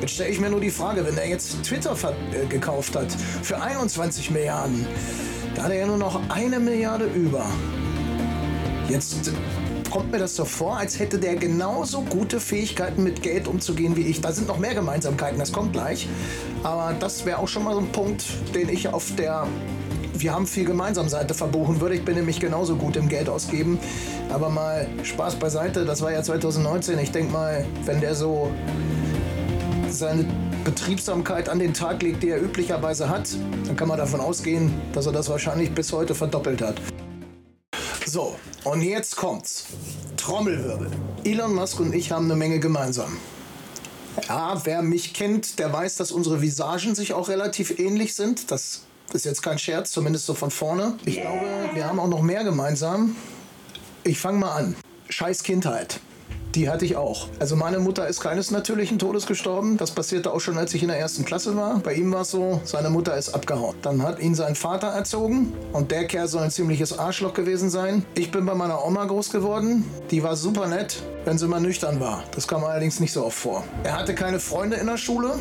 Jetzt 0.01 0.13
stelle 0.13 0.30
ich 0.30 0.39
mir 0.39 0.50
nur 0.50 0.62
die 0.62 0.72
Frage, 0.72 1.06
wenn 1.06 1.18
er 1.18 1.27
jetzt 1.27 1.63
Twitter 1.63 1.96
äh, 2.32 2.46
gekauft 2.48 2.96
hat 2.96 3.12
für 3.42 3.62
21 3.62 4.32
Milliarden, 4.32 4.86
da 5.58 5.64
hat 5.64 5.72
er 5.72 5.78
ja 5.80 5.88
nur 5.88 5.98
noch 5.98 6.22
eine 6.30 6.60
Milliarde 6.60 7.06
über. 7.06 7.44
Jetzt 8.88 9.32
kommt 9.90 10.12
mir 10.12 10.20
das 10.20 10.36
so 10.36 10.46
vor, 10.46 10.78
als 10.78 11.00
hätte 11.00 11.18
der 11.18 11.36
genauso 11.36 12.04
gute 12.04 12.40
Fähigkeiten 12.40 13.02
mit 13.02 13.24
Geld 13.24 13.48
umzugehen 13.48 13.96
wie 13.96 14.04
ich. 14.04 14.22
Da 14.22 14.32
sind 14.32 14.48
noch 14.48 14.60
mehr 14.60 14.76
Gemeinsamkeiten, 14.76 15.40
das 15.40 15.52
kommt 15.52 15.74
gleich. 15.74 16.08
Aber 16.62 16.94
das 17.00 17.26
wäre 17.26 17.40
auch 17.40 17.48
schon 17.48 17.64
mal 17.64 17.74
so 17.74 17.80
ein 17.80 17.92
Punkt, 17.92 18.24
den 18.54 18.70
ich 18.70 18.88
auf 18.88 19.16
der 19.16 19.48
wir 20.14 20.34
haben 20.34 20.48
viel 20.48 20.66
gemeinsam 20.66 21.10
Seite 21.10 21.36
verbuchen 21.36 21.80
würde. 21.80 21.94
Ich 21.96 22.04
bin 22.04 22.16
nämlich 22.16 22.40
genauso 22.40 22.76
gut 22.76 22.96
im 22.96 23.08
Geld 23.08 23.30
ausgeben. 23.30 23.80
Aber 24.30 24.50
mal 24.50 24.88
Spaß 25.04 25.36
beiseite, 25.36 25.86
das 25.86 26.02
war 26.02 26.12
ja 26.12 26.24
2019. 26.24 26.98
Ich 26.98 27.12
denke 27.12 27.32
mal, 27.32 27.66
wenn 27.86 28.02
der 28.02 28.16
so 28.16 28.52
seine 29.90 30.26
Betriebsamkeit 30.67 31.47
an 31.47 31.59
den 31.59 31.74
Tag 31.74 32.03
legt, 32.03 32.24
die 32.24 32.27
er 32.27 32.41
üblicherweise 32.41 33.07
hat, 33.07 33.29
dann 33.65 33.77
kann 33.77 33.88
man 33.88 33.97
davon 33.97 34.19
ausgehen, 34.19 34.74
dass 34.91 35.05
er 35.05 35.13
das 35.13 35.29
wahrscheinlich 35.29 35.71
bis 35.71 35.93
heute 35.93 36.13
verdoppelt 36.13 36.62
hat. 36.62 36.75
So, 38.05 38.36
und 38.65 38.81
jetzt 38.81 39.15
kommt's. 39.15 39.67
Trommelwirbel. 40.17 40.91
Elon 41.24 41.55
Musk 41.55 41.79
und 41.79 41.95
ich 41.95 42.12
haben 42.12 42.25
eine 42.25 42.36
Menge 42.36 42.59
gemeinsam. 42.59 43.15
Ja, 44.27 44.59
wer 44.65 44.81
mich 44.81 45.13
kennt, 45.13 45.57
der 45.57 45.71
weiß, 45.71 45.95
dass 45.95 46.12
unsere 46.12 46.41
Visagen 46.41 46.95
sich 46.95 47.13
auch 47.13 47.29
relativ 47.29 47.79
ähnlich 47.79 48.13
sind. 48.13 48.51
Das 48.51 48.81
ist 49.13 49.24
jetzt 49.24 49.41
kein 49.41 49.59
Scherz, 49.59 49.91
zumindest 49.91 50.25
so 50.25 50.33
von 50.33 50.51
vorne. 50.51 50.97
Ich 51.05 51.21
glaube, 51.21 51.45
wir 51.75 51.88
haben 51.88 51.97
auch 51.97 52.09
noch 52.09 52.21
mehr 52.21 52.43
gemeinsam. 52.43 53.15
Ich 54.03 54.19
fange 54.19 54.39
mal 54.39 54.51
an. 54.51 54.75
Scheiß 55.07 55.43
Kindheit 55.43 56.01
die 56.58 56.70
hatte 56.70 56.86
ich 56.86 56.96
auch. 56.96 57.28
Also 57.40 57.56
meine 57.56 57.78
Mutter 57.78 58.08
ist 58.08 58.20
keines 58.20 58.50
natürlichen 58.50 58.98
Todes 58.98 59.28
gestorben. 59.28 59.78
Das 59.78 59.92
passierte 59.92 60.34
auch 60.34 60.40
schon, 60.40 60.58
als 60.58 60.74
ich 60.74 60.82
in 60.82 60.88
der 60.88 60.98
ersten 60.98 61.24
Klasse 61.24 61.56
war. 61.56 61.80
Bei 61.80 61.94
ihm 61.94 62.12
war 62.12 62.22
es 62.22 62.32
so, 62.32 62.60
seine 62.64 62.90
Mutter 62.90 63.16
ist 63.16 63.30
abgehauen. 63.30 63.76
Dann 63.84 64.02
hat 64.02 64.20
ihn 64.20 64.34
sein 64.34 64.56
Vater 64.56 64.88
erzogen 64.88 65.54
und 65.72 65.92
der 65.92 66.06
Kerl 66.06 66.28
soll 66.28 66.42
ein 66.42 66.50
ziemliches 66.50 66.98
Arschloch 66.98 67.36
gewesen 67.36 67.70
sein. 67.70 68.04
Ich 68.16 68.32
bin 68.32 68.48
bei 68.48 68.56
meiner 68.56 68.84
Oma 68.84 69.06
groß 69.06 69.30
geworden. 69.30 69.86
Die 70.10 70.24
war 70.24 70.36
super 70.36 70.68
nett, 70.68 71.04
wenn 71.26 71.38
sie 71.38 71.48
mal 71.48 71.62
nüchtern 71.62 72.00
war. 72.00 72.24
Das 72.34 72.48
kam 72.48 72.64
allerdings 72.64 73.00
nicht 73.00 73.14
so 73.14 73.24
oft 73.24 73.38
vor. 73.38 73.64
Er 73.84 73.96
hatte 73.96 74.16
keine 74.16 74.40
Freunde 74.40 74.78
in 74.78 74.88
der 74.88 74.98
Schule. 74.98 75.36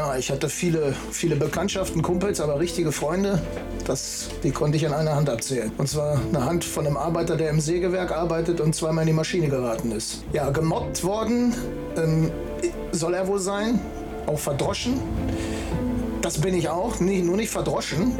Ja, 0.00 0.16
ich 0.16 0.30
hatte 0.30 0.48
viele, 0.48 0.94
viele 1.10 1.36
Bekanntschaften, 1.36 2.00
Kumpels, 2.00 2.40
aber 2.40 2.58
richtige 2.58 2.90
Freunde, 2.90 3.42
das, 3.84 4.30
die 4.42 4.50
konnte 4.50 4.78
ich 4.78 4.86
an 4.86 4.94
einer 4.94 5.14
Hand 5.14 5.28
abzählen. 5.28 5.70
Und 5.76 5.90
zwar 5.90 6.18
eine 6.26 6.42
Hand 6.42 6.64
von 6.64 6.86
einem 6.86 6.96
Arbeiter, 6.96 7.36
der 7.36 7.50
im 7.50 7.60
Sägewerk 7.60 8.10
arbeitet 8.10 8.62
und 8.62 8.74
zweimal 8.74 9.02
in 9.02 9.08
die 9.08 9.12
Maschine 9.12 9.50
geraten 9.50 9.92
ist. 9.92 10.24
Ja, 10.32 10.48
gemobbt 10.48 11.04
worden 11.04 11.54
ähm, 11.98 12.30
soll 12.92 13.12
er 13.12 13.28
wohl 13.28 13.40
sein, 13.40 13.78
auch 14.24 14.38
verdroschen. 14.38 15.02
Das 16.22 16.38
bin 16.38 16.54
ich 16.54 16.70
auch, 16.70 16.98
nicht, 16.98 17.22
nur 17.22 17.36
nicht 17.36 17.50
verdroschen. 17.50 18.18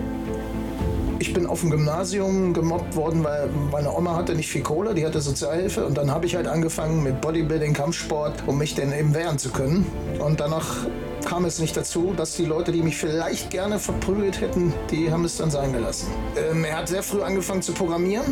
Ich 1.19 1.33
bin 1.33 1.47
auf 1.47 1.63
dem 1.63 1.71
Gymnasium 1.71 2.53
gemobbt 2.53 2.95
worden, 2.95 3.25
weil 3.25 3.49
meine 3.73 3.91
Oma 3.91 4.17
hatte 4.17 4.35
nicht 4.35 4.51
viel 4.51 4.63
Kohle, 4.63 4.95
die 4.95 5.07
hatte 5.07 5.23
Sozialhilfe. 5.23 5.87
Und 5.87 5.97
dann 5.97 6.11
habe 6.11 6.27
ich 6.27 6.37
halt 6.37 6.47
angefangen 6.47 7.03
mit 7.03 7.23
Bodybuilding, 7.23 7.73
Kampfsport, 7.73 8.43
um 8.47 8.59
mich 8.59 8.75
dann 8.75 8.93
eben 8.93 9.15
wehren 9.15 9.39
zu 9.39 9.49
können. 9.49 9.87
Und 10.19 10.41
danach 10.41 10.87
kam 11.31 11.45
es 11.45 11.61
nicht 11.61 11.77
dazu, 11.77 12.13
dass 12.17 12.35
die 12.35 12.45
Leute, 12.45 12.73
die 12.73 12.83
mich 12.83 12.97
vielleicht 12.97 13.51
gerne 13.51 13.79
verprügelt 13.79 14.41
hätten, 14.41 14.75
die 14.91 15.13
haben 15.13 15.25
es 15.25 15.37
dann 15.37 15.49
sein 15.49 15.73
gelassen. 15.73 16.09
Ähm, 16.37 16.65
er 16.65 16.79
hat 16.79 16.89
sehr 16.89 17.05
früh 17.05 17.23
angefangen 17.23 17.63
zu 17.63 17.73
programmieren. 17.73 18.27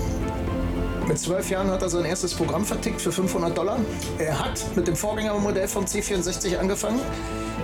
Mit 1.07 1.17
zwölf 1.21 1.49
Jahren 1.49 1.71
hat 1.71 1.81
er 1.81 1.91
sein 1.91 2.05
erstes 2.05 2.35
Programm 2.35 2.65
vertickt 2.65 3.01
für 3.01 3.13
500 3.13 3.57
Dollar. 3.57 3.79
Er 4.19 4.41
hat 4.41 4.65
mit 4.75 4.89
dem 4.89 4.97
Vorgängermodell 4.97 5.69
vom 5.69 5.85
C64 5.85 6.59
angefangen. 6.59 6.99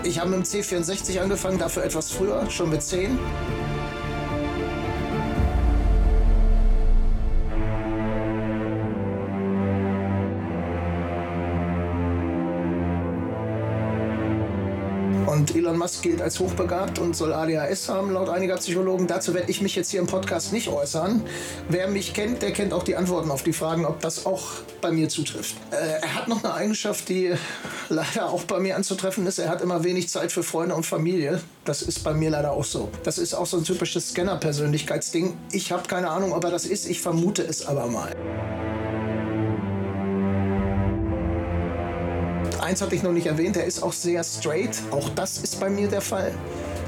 Ich 0.04 0.20
habe 0.20 0.30
mit 0.30 0.38
dem 0.38 0.44
C64 0.44 1.18
angefangen, 1.18 1.58
dafür 1.58 1.82
etwas 1.82 2.12
früher, 2.12 2.48
schon 2.48 2.70
mit 2.70 2.84
10. 2.84 3.18
Elon 15.64 15.78
Musk 15.78 16.02
gilt 16.02 16.20
als 16.20 16.38
hochbegabt 16.40 16.98
und 16.98 17.16
soll 17.16 17.32
ADHS 17.32 17.88
haben, 17.88 18.12
laut 18.12 18.28
einiger 18.28 18.56
Psychologen. 18.56 19.06
Dazu 19.06 19.32
werde 19.32 19.50
ich 19.50 19.62
mich 19.62 19.74
jetzt 19.74 19.90
hier 19.90 20.00
im 20.00 20.06
Podcast 20.06 20.52
nicht 20.52 20.68
äußern. 20.68 21.22
Wer 21.70 21.88
mich 21.88 22.12
kennt, 22.12 22.42
der 22.42 22.52
kennt 22.52 22.74
auch 22.74 22.82
die 22.82 22.96
Antworten 22.96 23.30
auf 23.30 23.42
die 23.42 23.54
Fragen, 23.54 23.86
ob 23.86 23.98
das 24.00 24.26
auch 24.26 24.42
bei 24.82 24.92
mir 24.92 25.08
zutrifft. 25.08 25.56
Äh, 25.70 26.02
er 26.02 26.14
hat 26.16 26.28
noch 26.28 26.44
eine 26.44 26.52
Eigenschaft, 26.52 27.08
die 27.08 27.32
leider 27.88 28.28
auch 28.28 28.44
bei 28.44 28.60
mir 28.60 28.76
anzutreffen 28.76 29.26
ist. 29.26 29.38
Er 29.38 29.48
hat 29.48 29.62
immer 29.62 29.84
wenig 29.84 30.10
Zeit 30.10 30.32
für 30.32 30.42
Freunde 30.42 30.74
und 30.74 30.84
Familie. 30.84 31.40
Das 31.64 31.80
ist 31.80 32.04
bei 32.04 32.12
mir 32.12 32.28
leider 32.28 32.52
auch 32.52 32.64
so. 32.64 32.90
Das 33.02 33.16
ist 33.16 33.32
auch 33.32 33.46
so 33.46 33.56
ein 33.56 33.64
typisches 33.64 34.10
Scanner-Persönlichkeitsding. 34.10 35.34
Ich 35.50 35.72
habe 35.72 35.88
keine 35.88 36.10
Ahnung, 36.10 36.34
ob 36.34 36.44
er 36.44 36.50
das 36.50 36.66
ist. 36.66 36.86
Ich 36.86 37.00
vermute 37.00 37.42
es 37.42 37.64
aber 37.64 37.86
mal. 37.86 38.14
Eins 42.64 42.80
hatte 42.80 42.94
ich 42.94 43.02
noch 43.02 43.12
nicht 43.12 43.26
erwähnt, 43.26 43.58
er 43.58 43.66
ist 43.66 43.82
auch 43.82 43.92
sehr 43.92 44.24
straight. 44.24 44.70
Auch 44.90 45.10
das 45.10 45.36
ist 45.36 45.60
bei 45.60 45.68
mir 45.68 45.86
der 45.86 46.00
Fall. 46.00 46.32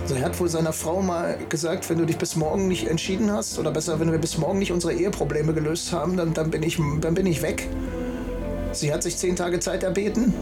Also 0.00 0.14
er 0.14 0.22
hat 0.22 0.40
wohl 0.40 0.48
seiner 0.48 0.72
Frau 0.72 1.02
mal 1.02 1.36
gesagt, 1.50 1.90
wenn 1.90 1.98
du 1.98 2.06
dich 2.06 2.16
bis 2.16 2.34
morgen 2.34 2.66
nicht 2.66 2.88
entschieden 2.88 3.30
hast, 3.30 3.58
oder 3.58 3.70
besser, 3.72 4.00
wenn 4.00 4.10
wir 4.10 4.18
bis 4.18 4.38
morgen 4.38 4.58
nicht 4.58 4.72
unsere 4.72 4.94
Eheprobleme 4.94 5.52
gelöst 5.52 5.92
haben, 5.92 6.16
dann, 6.16 6.32
dann, 6.32 6.50
bin, 6.50 6.62
ich, 6.62 6.78
dann 7.02 7.12
bin 7.12 7.26
ich 7.26 7.42
weg. 7.42 7.68
Sie 8.72 8.90
hat 8.90 9.02
sich 9.02 9.18
zehn 9.18 9.36
Tage 9.36 9.60
Zeit 9.60 9.82
erbeten. 9.82 10.32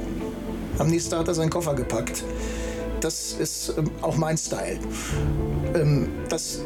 Am 0.79 0.87
nächsten 0.87 1.11
Tag 1.11 1.21
hat 1.21 1.29
er 1.29 1.35
seinen 1.35 1.51
Koffer 1.51 1.75
gepackt. 1.75 2.23
Das 3.01 3.33
ist 3.33 3.75
ähm, 3.77 3.91
auch 4.03 4.17
mein 4.17 4.39
Style. 4.39 4.79
Ähm, 5.75 6.11
das 6.29 6.61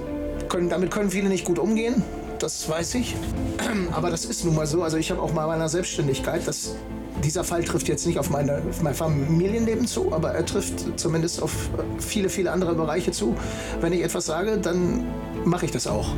können, 0.50 0.68
damit 0.68 0.90
können 0.90 1.10
viele 1.10 1.30
nicht 1.30 1.46
gut 1.46 1.58
umgehen, 1.58 2.02
das 2.38 2.68
weiß 2.68 2.96
ich. 2.96 3.16
Aber 3.92 4.10
das 4.10 4.26
ist 4.26 4.44
nun 4.44 4.54
mal 4.54 4.66
so. 4.66 4.82
Also 4.82 4.98
ich 4.98 5.10
habe 5.10 5.22
auch 5.22 5.32
mal 5.32 5.46
meiner 5.46 5.70
Selbstständigkeit, 5.70 6.42
das 6.46 6.74
dieser 7.24 7.44
Fall 7.44 7.64
trifft 7.64 7.88
jetzt 7.88 8.06
nicht 8.06 8.18
auf, 8.18 8.30
meine, 8.30 8.62
auf 8.68 8.82
mein 8.82 8.94
Familienleben 8.94 9.86
zu, 9.86 10.12
aber 10.12 10.30
er 10.30 10.44
trifft 10.44 10.98
zumindest 10.98 11.42
auf 11.42 11.52
viele, 11.98 12.28
viele 12.28 12.50
andere 12.50 12.74
Bereiche 12.74 13.10
zu. 13.10 13.36
Wenn 13.80 13.92
ich 13.92 14.02
etwas 14.02 14.26
sage, 14.26 14.58
dann 14.58 15.06
mache 15.44 15.66
ich 15.66 15.72
das 15.72 15.86
auch. 15.86 16.08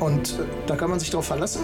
Und 0.00 0.30
äh, 0.30 0.44
da 0.66 0.76
kann 0.76 0.90
man 0.90 1.00
sich 1.00 1.10
darauf 1.10 1.26
verlassen. 1.26 1.62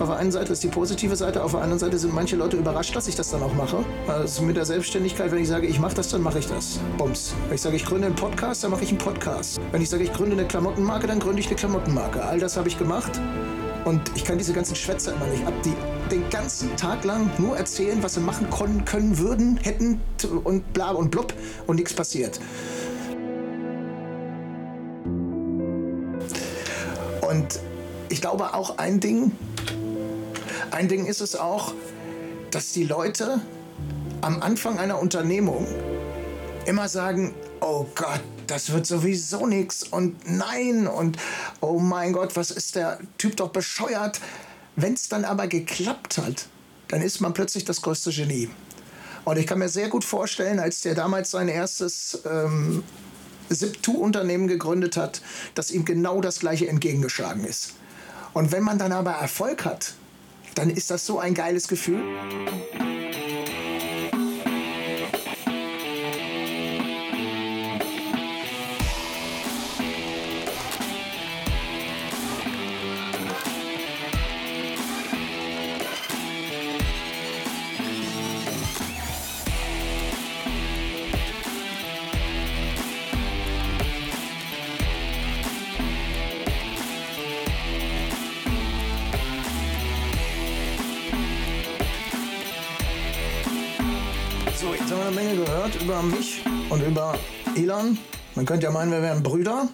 Auf 0.00 0.08
der 0.08 0.16
einen 0.16 0.30
Seite 0.30 0.52
ist 0.52 0.62
die 0.62 0.68
positive 0.68 1.16
Seite, 1.16 1.42
auf 1.42 1.50
der 1.50 1.60
anderen 1.60 1.80
Seite 1.80 1.98
sind 1.98 2.14
manche 2.14 2.36
Leute 2.36 2.56
überrascht, 2.56 2.94
dass 2.94 3.08
ich 3.08 3.16
das 3.16 3.30
dann 3.30 3.42
auch 3.42 3.54
mache. 3.54 3.78
Also 4.06 4.42
mit 4.42 4.56
der 4.56 4.64
Selbstständigkeit, 4.64 5.32
wenn 5.32 5.42
ich 5.42 5.48
sage, 5.48 5.66
ich 5.66 5.80
mache 5.80 5.96
das, 5.96 6.08
dann 6.08 6.22
mache 6.22 6.38
ich 6.38 6.46
das. 6.46 6.78
Bums. 6.96 7.34
Wenn 7.48 7.56
ich 7.56 7.60
sage, 7.60 7.74
ich 7.74 7.84
gründe 7.84 8.06
einen 8.06 8.14
Podcast, 8.14 8.62
dann 8.62 8.70
mache 8.70 8.84
ich 8.84 8.90
einen 8.90 8.98
Podcast. 8.98 9.58
Wenn 9.72 9.82
ich 9.82 9.90
sage, 9.90 10.04
ich 10.04 10.12
gründe 10.12 10.36
eine 10.36 10.46
Klamottenmarke, 10.46 11.08
dann 11.08 11.18
gründe 11.18 11.40
ich 11.40 11.48
eine 11.48 11.56
Klamottenmarke. 11.56 12.22
All 12.22 12.38
das 12.38 12.56
habe 12.56 12.68
ich 12.68 12.78
gemacht. 12.78 13.20
Und 13.84 14.00
ich 14.14 14.24
kann 14.24 14.38
diese 14.38 14.52
ganzen 14.52 14.76
Schwätzer 14.76 15.14
immer 15.14 15.26
nicht 15.26 15.44
ab. 15.44 15.54
Die 15.64 15.74
den 16.10 16.28
ganzen 16.30 16.76
Tag 16.76 17.04
lang 17.04 17.30
nur 17.38 17.56
erzählen, 17.56 18.02
was 18.02 18.14
sie 18.14 18.20
machen 18.20 18.48
können, 18.50 18.84
können 18.84 19.18
würden, 19.18 19.56
hätten 19.58 20.00
und 20.44 20.72
bla 20.72 20.90
und 20.90 21.10
blub 21.10 21.34
und 21.66 21.76
nichts 21.76 21.92
passiert. 21.92 22.40
Und 27.20 27.60
ich 28.08 28.20
glaube 28.20 28.54
auch 28.54 28.78
ein 28.78 29.00
Ding, 29.00 29.32
ein 30.70 30.88
Ding 30.88 31.06
ist 31.06 31.20
es 31.20 31.36
auch, 31.36 31.74
dass 32.50 32.72
die 32.72 32.84
Leute 32.84 33.40
am 34.22 34.42
Anfang 34.42 34.78
einer 34.78 35.00
Unternehmung 35.00 35.66
immer 36.66 36.88
sagen, 36.88 37.34
oh 37.60 37.86
Gott, 37.94 38.20
das 38.46 38.72
wird 38.72 38.86
sowieso 38.86 39.46
nichts 39.46 39.82
und 39.82 40.16
nein 40.26 40.86
und 40.86 41.18
oh 41.60 41.78
mein 41.78 42.12
Gott, 42.12 42.36
was 42.36 42.50
ist 42.50 42.76
der 42.76 42.98
Typ 43.18 43.36
doch 43.36 43.50
bescheuert? 43.50 44.20
Wenn 44.80 44.94
es 44.94 45.08
dann 45.08 45.24
aber 45.24 45.48
geklappt 45.48 46.18
hat, 46.18 46.46
dann 46.86 47.02
ist 47.02 47.20
man 47.20 47.34
plötzlich 47.34 47.64
das 47.64 47.82
größte 47.82 48.12
Genie. 48.12 48.48
Und 49.24 49.36
ich 49.36 49.44
kann 49.44 49.58
mir 49.58 49.68
sehr 49.68 49.88
gut 49.88 50.04
vorstellen, 50.04 50.60
als 50.60 50.82
der 50.82 50.94
damals 50.94 51.32
sein 51.32 51.48
erstes 51.48 52.22
ähm, 52.24 52.84
SIP-2-Unternehmen 53.50 54.46
gegründet 54.46 54.96
hat, 54.96 55.20
dass 55.56 55.72
ihm 55.72 55.84
genau 55.84 56.20
das 56.20 56.38
gleiche 56.38 56.68
entgegengeschlagen 56.68 57.44
ist. 57.44 57.72
Und 58.34 58.52
wenn 58.52 58.62
man 58.62 58.78
dann 58.78 58.92
aber 58.92 59.10
Erfolg 59.10 59.64
hat, 59.64 59.94
dann 60.54 60.70
ist 60.70 60.92
das 60.92 61.04
so 61.04 61.18
ein 61.18 61.34
geiles 61.34 61.66
Gefühl. 61.66 62.00
Über 95.98 96.16
mich 96.16 96.44
und 96.70 96.82
über 96.82 97.18
Elon. 97.56 97.98
Man 98.34 98.46
könnte 98.46 98.64
ja 98.64 98.70
meinen, 98.70 98.92
wir 98.92 99.02
wären 99.02 99.22
Brüder. 99.22 99.68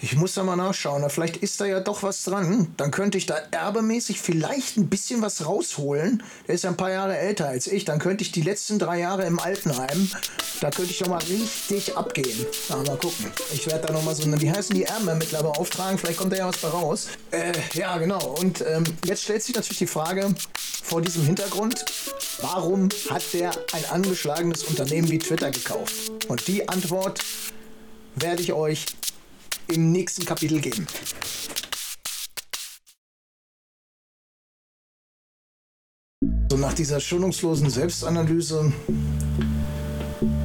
Ich 0.00 0.14
muss 0.14 0.34
da 0.34 0.44
mal 0.44 0.56
nachschauen. 0.56 1.08
Vielleicht 1.10 1.38
ist 1.38 1.60
da 1.60 1.66
ja 1.66 1.80
doch 1.80 2.02
was 2.02 2.22
dran. 2.22 2.72
Dann 2.76 2.90
könnte 2.92 3.18
ich 3.18 3.26
da 3.26 3.36
erbemäßig 3.50 4.20
vielleicht 4.20 4.76
ein 4.76 4.88
bisschen 4.88 5.22
was 5.22 5.44
rausholen. 5.44 6.22
Der 6.46 6.54
ist 6.54 6.64
ja 6.64 6.70
ein 6.70 6.76
paar 6.76 6.90
Jahre 6.90 7.16
älter 7.18 7.48
als 7.48 7.66
ich. 7.66 7.84
Dann 7.84 7.98
könnte 7.98 8.22
ich 8.22 8.30
die 8.30 8.42
letzten 8.42 8.78
drei 8.78 9.00
Jahre 9.00 9.26
im 9.26 9.40
Altenheim, 9.40 10.10
da 10.60 10.70
könnte 10.70 10.90
ich 10.90 10.98
doch 10.98 11.08
mal 11.08 11.18
richtig 11.18 11.96
abgehen. 11.96 12.46
Na, 12.68 12.76
mal 12.76 12.96
gucken. 12.96 13.26
Ich 13.52 13.66
werde 13.66 13.88
da 13.88 13.92
noch 13.92 14.02
mal 14.02 14.14
so, 14.14 14.24
wie 14.40 14.50
heißen 14.50 14.74
die 14.74 14.84
Erbenermittler 14.84 15.42
beauftragen? 15.42 15.98
Vielleicht 15.98 16.18
kommt 16.18 16.32
da 16.32 16.36
ja 16.36 16.48
was 16.48 16.58
bei 16.58 16.68
raus. 16.68 17.08
Äh, 17.30 17.52
ja, 17.74 17.96
genau. 17.98 18.36
Und 18.40 18.64
ähm, 18.66 18.84
jetzt 19.04 19.24
stellt 19.24 19.42
sich 19.42 19.54
natürlich 19.54 19.78
die 19.78 19.86
Frage 19.86 20.34
vor 20.82 21.02
diesem 21.02 21.24
Hintergrund, 21.24 21.84
Warum 22.40 22.88
hat 23.10 23.32
der 23.32 23.50
ein 23.72 23.84
angeschlagenes 23.90 24.62
Unternehmen 24.62 25.10
wie 25.10 25.18
Twitter 25.18 25.50
gekauft? 25.50 26.26
Und 26.28 26.46
die 26.46 26.68
Antwort 26.68 27.20
werde 28.14 28.42
ich 28.42 28.52
euch 28.52 28.86
im 29.66 29.90
nächsten 29.90 30.24
Kapitel 30.24 30.60
geben. 30.60 30.86
So 36.48 36.56
nach 36.56 36.74
dieser 36.74 37.00
schonungslosen 37.00 37.70
Selbstanalyse 37.70 38.72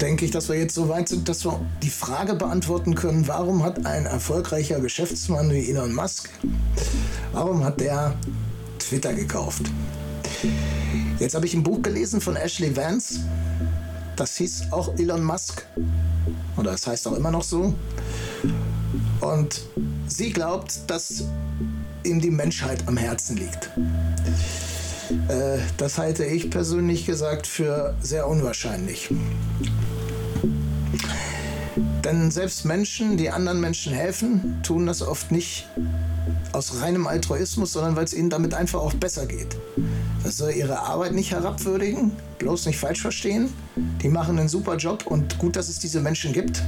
denke 0.01 0.25
ich, 0.25 0.31
dass 0.31 0.49
wir 0.49 0.57
jetzt 0.57 0.73
so 0.73 0.89
weit 0.89 1.09
sind, 1.09 1.29
dass 1.29 1.45
wir 1.45 1.63
die 1.83 1.91
Frage 1.91 2.33
beantworten 2.33 2.95
können, 2.95 3.27
warum 3.27 3.63
hat 3.63 3.85
ein 3.85 4.07
erfolgreicher 4.07 4.79
Geschäftsmann 4.79 5.51
wie 5.51 5.69
Elon 5.69 5.93
Musk, 5.93 6.29
warum 7.33 7.63
hat 7.63 7.79
der 7.79 8.17
Twitter 8.79 9.13
gekauft? 9.13 9.63
Jetzt 11.19 11.35
habe 11.35 11.45
ich 11.45 11.53
ein 11.53 11.63
Buch 11.63 11.81
gelesen 11.81 12.21
von 12.21 12.35
Ashley 12.35 12.75
Vance. 12.75 13.19
Das 14.15 14.37
hieß 14.37 14.71
auch 14.71 14.97
Elon 14.97 15.23
Musk. 15.23 15.65
Oder 16.57 16.73
es 16.73 16.81
das 16.81 16.87
heißt 16.87 17.07
auch 17.07 17.13
immer 17.13 17.31
noch 17.31 17.43
so. 17.43 17.73
Und 19.21 19.61
sie 20.07 20.31
glaubt, 20.31 20.79
dass 20.87 21.23
ihm 22.03 22.19
die 22.19 22.29
Menschheit 22.29 22.87
am 22.87 22.97
Herzen 22.97 23.37
liegt. 23.37 23.69
Äh, 25.29 25.59
das 25.77 25.97
halte 25.97 26.25
ich 26.25 26.49
persönlich 26.49 27.05
gesagt 27.05 27.47
für 27.47 27.95
sehr 28.01 28.27
unwahrscheinlich. 28.27 29.09
Denn 32.03 32.31
selbst 32.31 32.65
Menschen, 32.65 33.17
die 33.17 33.29
anderen 33.29 33.61
Menschen 33.61 33.93
helfen, 33.93 34.59
tun 34.63 34.85
das 34.85 35.01
oft 35.01 35.31
nicht 35.31 35.67
aus 36.51 36.81
reinem 36.81 37.07
Altruismus, 37.07 37.73
sondern 37.73 37.95
weil 37.95 38.05
es 38.05 38.13
ihnen 38.13 38.29
damit 38.29 38.53
einfach 38.53 38.79
auch 38.79 38.93
besser 38.93 39.25
geht. 39.25 39.57
Das 40.23 40.37
soll 40.37 40.51
ihre 40.51 40.79
Arbeit 40.79 41.13
nicht 41.13 41.31
herabwürdigen, 41.31 42.11
bloß 42.39 42.65
nicht 42.65 42.79
falsch 42.79 43.01
verstehen. 43.01 43.53
Die 44.01 44.09
machen 44.09 44.39
einen 44.39 44.49
super 44.49 44.77
Job 44.77 45.05
und 45.05 45.37
gut, 45.37 45.55
dass 45.55 45.69
es 45.69 45.79
diese 45.79 45.99
Menschen 45.99 46.31
gibt. 46.31 46.63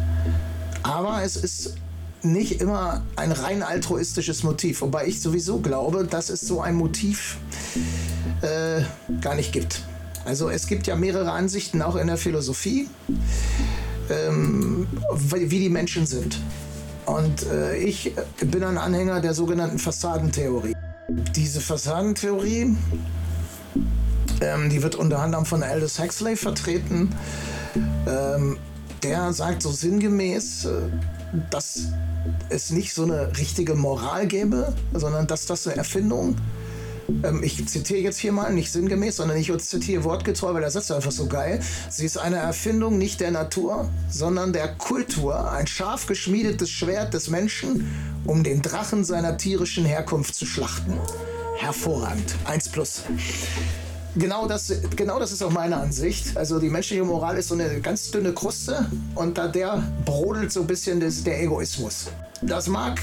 Aber 0.83 1.23
es 1.23 1.35
ist 1.35 1.75
nicht 2.21 2.59
immer 2.59 3.03
ein 3.15 3.31
rein 3.31 3.63
altruistisches 3.63 4.43
Motiv, 4.43 4.81
wobei 4.81 5.07
ich 5.07 5.21
sowieso 5.21 5.59
glaube, 5.59 6.05
dass 6.05 6.29
es 6.29 6.41
so 6.41 6.61
ein 6.61 6.75
Motiv 6.75 7.37
äh, 8.41 8.81
gar 9.21 9.35
nicht 9.35 9.53
gibt. 9.53 9.83
Also 10.25 10.49
es 10.49 10.67
gibt 10.67 10.87
ja 10.87 10.95
mehrere 10.95 11.31
Ansichten 11.31 11.81
auch 11.81 11.95
in 11.95 12.07
der 12.07 12.17
Philosophie, 12.17 12.89
ähm, 14.09 14.87
wie 15.31 15.59
die 15.59 15.69
Menschen 15.69 16.07
sind. 16.07 16.39
Und 17.05 17.45
äh, 17.47 17.77
ich 17.77 18.13
bin 18.41 18.63
ein 18.63 18.77
Anhänger 18.77 19.21
der 19.21 19.33
sogenannten 19.33 19.79
Fassadentheorie. 19.79 20.75
Diese 21.35 21.61
Fassadentheorie, 21.61 22.75
ähm, 24.41 24.69
die 24.69 24.81
wird 24.81 24.95
unter 24.95 25.19
anderem 25.19 25.45
von 25.45 25.61
Aldous 25.61 25.99
Huxley 25.99 26.35
vertreten. 26.35 27.13
Ähm, 28.07 28.57
der 29.03 29.33
sagt 29.33 29.61
so 29.61 29.71
sinngemäß, 29.71 30.65
äh, 30.65 30.69
dass 31.51 31.89
es 32.49 32.71
nicht 32.71 32.93
so 32.93 33.03
eine 33.03 33.37
richtige 33.37 33.75
Moral 33.75 34.25
gäbe, 34.25 34.73
sondern 34.93 35.27
dass 35.27 35.45
das 35.45 35.67
eine 35.67 35.77
Erfindung 35.77 36.35
ähm, 37.23 37.43
ich 37.43 37.65
zitiere 37.67 37.99
jetzt 37.99 38.17
hier 38.17 38.31
mal, 38.31 38.53
nicht 38.53 38.71
sinngemäß, 38.71 39.17
sondern 39.17 39.37
ich 39.37 39.55
zitiere 39.59 40.03
wortgetreu, 40.03 40.53
weil 40.53 40.61
der 40.61 40.71
Satz 40.71 40.91
einfach 40.91 41.11
so 41.11 41.27
geil. 41.27 41.59
Sie 41.89 42.05
ist 42.05 42.17
eine 42.17 42.37
Erfindung 42.37 42.97
nicht 42.97 43.19
der 43.19 43.31
Natur, 43.31 43.89
sondern 44.09 44.53
der 44.53 44.69
Kultur, 44.75 45.51
ein 45.51 45.67
scharf 45.67 46.07
geschmiedetes 46.07 46.69
Schwert 46.69 47.13
des 47.13 47.29
Menschen, 47.29 47.87
um 48.25 48.43
den 48.43 48.61
Drachen 48.61 49.03
seiner 49.03 49.37
tierischen 49.37 49.85
Herkunft 49.85 50.35
zu 50.35 50.45
schlachten. 50.45 50.93
Hervorragend. 51.57 52.35
Eins 52.45 52.67
plus. 52.69 53.03
Genau 54.17 54.47
das, 54.47 54.71
genau 54.95 55.19
das 55.19 55.33
ist 55.33 55.43
auch 55.43 55.51
meine 55.51 55.75
Ansicht. 55.75 56.37
Also 56.37 56.59
die 56.59 56.69
menschliche 56.69 57.03
Moral 57.03 57.37
ist 57.37 57.49
so 57.49 57.55
eine 57.55 57.81
ganz 57.81 58.11
dünne 58.11 58.33
Kruste 58.33 58.89
und 59.13 59.37
da 59.37 59.47
der 59.47 59.83
brodelt 60.05 60.53
so 60.53 60.61
ein 60.61 60.67
bisschen 60.67 61.01
des, 61.01 61.23
der 61.23 61.41
Egoismus. 61.43 62.07
Das 62.41 62.67
mag 62.67 63.01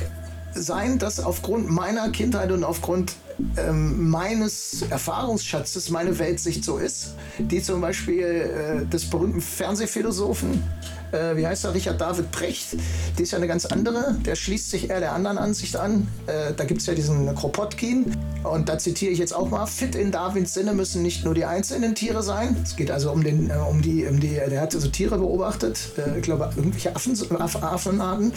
sein, 0.54 0.99
dass 0.99 1.21
aufgrund 1.21 1.71
meiner 1.71 2.11
Kindheit 2.11 2.50
und 2.50 2.64
aufgrund 2.64 3.12
ähm, 3.57 4.09
meines 4.09 4.83
Erfahrungsschatzes 4.83 5.91
meine 5.91 6.19
Weltsicht 6.19 6.65
so 6.65 6.79
ist, 6.79 7.15
die 7.39 7.62
zum 7.62 7.81
Beispiel 7.81 8.23
äh, 8.23 8.87
des 8.87 9.09
berühmten 9.09 9.41
Fernsehphilosophen, 9.41 10.62
äh, 11.12 11.37
wie 11.37 11.47
heißt 11.47 11.64
er, 11.64 11.75
Richard 11.75 12.00
David 12.00 12.31
Brecht, 12.31 12.76
die 13.19 13.23
ist 13.23 13.33
ja 13.33 13.38
eine 13.38 13.47
ganz 13.47 13.66
andere, 13.66 14.16
der 14.25 14.35
schließt 14.35 14.71
sich 14.71 14.90
eher 14.90 15.00
der 15.00 15.12
anderen 15.12 15.38
Ansicht 15.38 15.76
an. 15.76 16.09
Äh, 16.26 16.52
da 16.57 16.64
gibt 16.64 16.81
es 16.81 16.87
ja 16.87 16.95
diesen 16.95 17.35
Kropotkin. 17.35 18.16
Und 18.45 18.69
da 18.69 18.76
zitiere 18.76 19.12
ich 19.12 19.19
jetzt 19.19 19.35
auch 19.35 19.50
mal, 19.50 19.66
fit 19.66 19.95
in 19.95 20.11
Darwins 20.11 20.52
Sinne 20.52 20.73
müssen 20.73 21.02
nicht 21.02 21.25
nur 21.25 21.33
die 21.33 21.45
einzelnen 21.45 21.95
Tiere 21.95 22.23
sein, 22.25 22.57
es 22.62 22.75
geht 22.75 22.90
also 22.90 23.12
um, 23.12 23.23
den, 23.23 23.50
äh, 23.50 23.54
um, 23.54 23.83
die, 23.83 24.04
um 24.07 24.19
die, 24.19 24.31
der 24.31 24.61
hat 24.61 24.75
also 24.75 24.88
Tiere 24.88 25.16
beobachtet, 25.19 25.78
äh, 25.97 26.19
ich 26.19 26.23
glaube 26.23 26.50
irgendwelche 26.57 26.95
Affen, 26.97 27.16
Affenarten, 27.40 28.33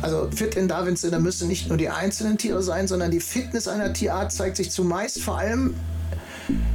also 0.00 0.30
fit 0.34 0.54
in 0.54 0.68
Darwins 0.68 1.02
Sinne 1.02 1.20
müssen 1.20 1.48
nicht 1.48 1.68
nur 1.68 1.76
die 1.76 1.90
einzelnen 1.90 2.38
Tiere 2.38 2.62
sein, 2.62 2.88
sondern 2.88 3.10
die 3.10 3.20
Fitness 3.20 3.68
einer 3.68 3.92
Tierart 3.92 4.32
zeigt 4.32 4.56
sich 4.56 4.70
zumeist 4.70 5.20
vor 5.20 5.38
allem 5.38 5.74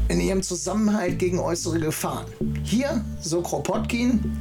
in 0.07 0.21
ihrem 0.21 0.43
Zusammenhalt 0.43 1.19
gegen 1.19 1.39
äußere 1.39 1.79
Gefahren. 1.79 2.25
Hier, 2.63 3.03
so 3.21 3.41
Kropotkin, 3.41 4.37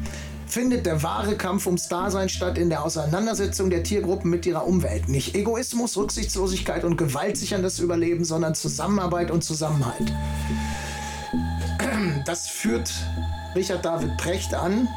findet 0.56 0.86
der 0.86 1.02
wahre 1.02 1.36
Kampf 1.36 1.66
ums 1.66 1.86
Dasein 1.88 2.30
statt 2.30 2.56
in 2.56 2.70
der 2.70 2.82
Auseinandersetzung 2.82 3.68
der 3.68 3.82
Tiergruppen 3.82 4.31
mit 4.31 4.46
ihrer 4.46 4.66
Umwelt. 4.66 5.07
Nicht 5.07 5.35
Egoismus, 5.35 5.98
Rücksichtslosigkeit 5.98 6.83
und 6.83 6.96
Gewalt 6.96 7.37
sichern 7.37 7.62
das 7.62 7.78
Überleben, 7.78 8.24
sondern 8.24 8.54
Zusammenarbeit 8.54 9.31
und 9.31 9.44
Zusammenhalt. 9.44 10.11
Das 12.24 12.48
führt 12.48 12.90
Richard 13.54 13.85
David 13.85 14.16
Precht 14.16 14.54
an. 14.54 14.88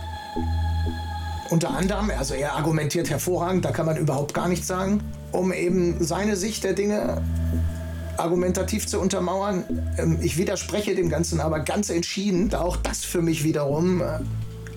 Unter 1.49 1.71
anderem, 1.71 2.09
also 2.17 2.35
er 2.35 2.53
argumentiert 2.53 3.09
hervorragend, 3.09 3.65
da 3.65 3.71
kann 3.71 3.85
man 3.85 3.97
überhaupt 3.97 4.33
gar 4.33 4.47
nichts 4.47 4.65
sagen, 4.65 5.03
um 5.33 5.51
eben 5.51 6.01
seine 6.01 6.37
Sicht 6.37 6.63
der 6.63 6.71
Dinge 6.71 7.21
argumentativ 8.15 8.87
zu 8.87 8.97
untermauern. 8.97 9.65
Ähm, 9.97 10.19
ich 10.21 10.37
widerspreche 10.37 10.95
dem 10.95 11.09
Ganzen 11.09 11.41
aber 11.41 11.59
ganz 11.59 11.89
entschieden, 11.89 12.47
da 12.47 12.61
auch 12.61 12.77
das 12.77 13.03
für 13.03 13.21
mich 13.21 13.43
wiederum 13.43 14.01
äh, 14.01 14.19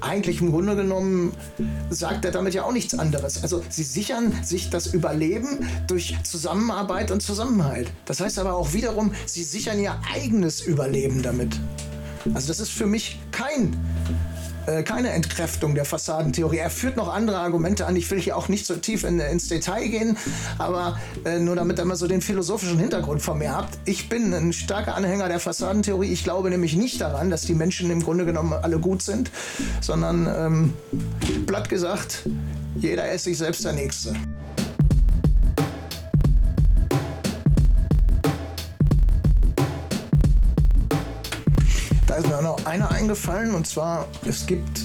eigentlich 0.02 0.40
im 0.40 0.50
Grunde 0.50 0.76
genommen 0.76 1.32
sagt 1.90 2.24
er 2.24 2.30
damit 2.30 2.54
ja 2.54 2.64
auch 2.64 2.72
nichts 2.72 2.98
anderes. 2.98 3.42
Also 3.42 3.62
sie 3.68 3.84
sichern 3.84 4.32
sich 4.42 4.70
das 4.70 4.88
Überleben 4.88 5.66
durch 5.86 6.16
Zusammenarbeit 6.24 7.10
und 7.10 7.22
Zusammenhalt. 7.22 7.90
Das 8.04 8.20
heißt 8.20 8.38
aber 8.38 8.54
auch 8.54 8.72
wiederum, 8.72 9.12
sie 9.26 9.44
sichern 9.44 9.78
ihr 9.80 9.98
eigenes 10.14 10.60
Überleben 10.60 11.22
damit. 11.22 11.58
Also 12.34 12.48
das 12.48 12.60
ist 12.60 12.70
für 12.70 12.86
mich 12.86 13.18
kein 13.32 13.76
äh, 14.66 14.83
keine 14.83 15.11
Entkräftung 15.11 15.75
der 15.75 15.85
Fassadentheorie. 15.85 16.59
Er 16.59 16.70
führt 16.70 16.96
noch 16.96 17.12
andere 17.12 17.38
Argumente 17.38 17.87
an. 17.87 17.96
Ich 17.96 18.11
will 18.11 18.20
hier 18.20 18.37
auch 18.37 18.48
nicht 18.48 18.66
so 18.66 18.77
tief 18.77 19.05
in, 19.05 19.20
ins 19.20 19.48
Detail 19.48 19.88
gehen, 19.88 20.16
aber 20.59 20.98
äh, 21.25 21.38
nur 21.38 21.57
damit 21.57 21.79
ihr 21.79 21.85
mal 21.85 21.96
so 21.96 22.07
den 22.07 22.20
philosophischen 22.20 22.79
Hintergrund 22.79 23.22
von 23.22 23.38
mir 23.38 23.55
habt. 23.55 23.79
Ich 23.85 24.09
bin 24.09 24.33
ein 24.33 24.53
starker 24.53 24.94
Anhänger 24.94 25.29
der 25.29 25.40
Fassadentheorie. 25.40 26.12
Ich 26.12 26.25
glaube 26.25 26.51
nämlich 26.51 26.77
nicht 26.77 27.01
daran, 27.01 27.31
dass 27.31 27.42
die 27.42 27.55
Menschen 27.55 27.90
im 27.90 28.03
Grunde 28.03 28.25
genommen 28.25 28.53
alle 28.53 28.79
gut 28.79 29.03
sind, 29.03 29.31
sondern 29.81 30.27
ähm, 30.27 30.75
platt 31.46 31.68
gesagt, 31.68 32.29
jeder 32.77 33.11
ist 33.11 33.25
sich 33.25 33.38
selbst 33.38 33.64
der 33.64 33.72
Nächste. 33.72 34.14
Da 42.12 42.18
ist 42.18 42.29
mir 42.29 42.42
noch 42.42 42.66
einer 42.66 42.90
eingefallen 42.90 43.55
und 43.55 43.66
zwar, 43.66 44.07
es 44.29 44.44
gibt 44.44 44.83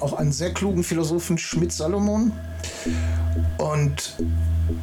auch 0.00 0.14
einen 0.14 0.32
sehr 0.32 0.54
klugen 0.54 0.82
Philosophen, 0.82 1.36
Schmidt-Salomon. 1.36 2.32
Und 3.58 4.16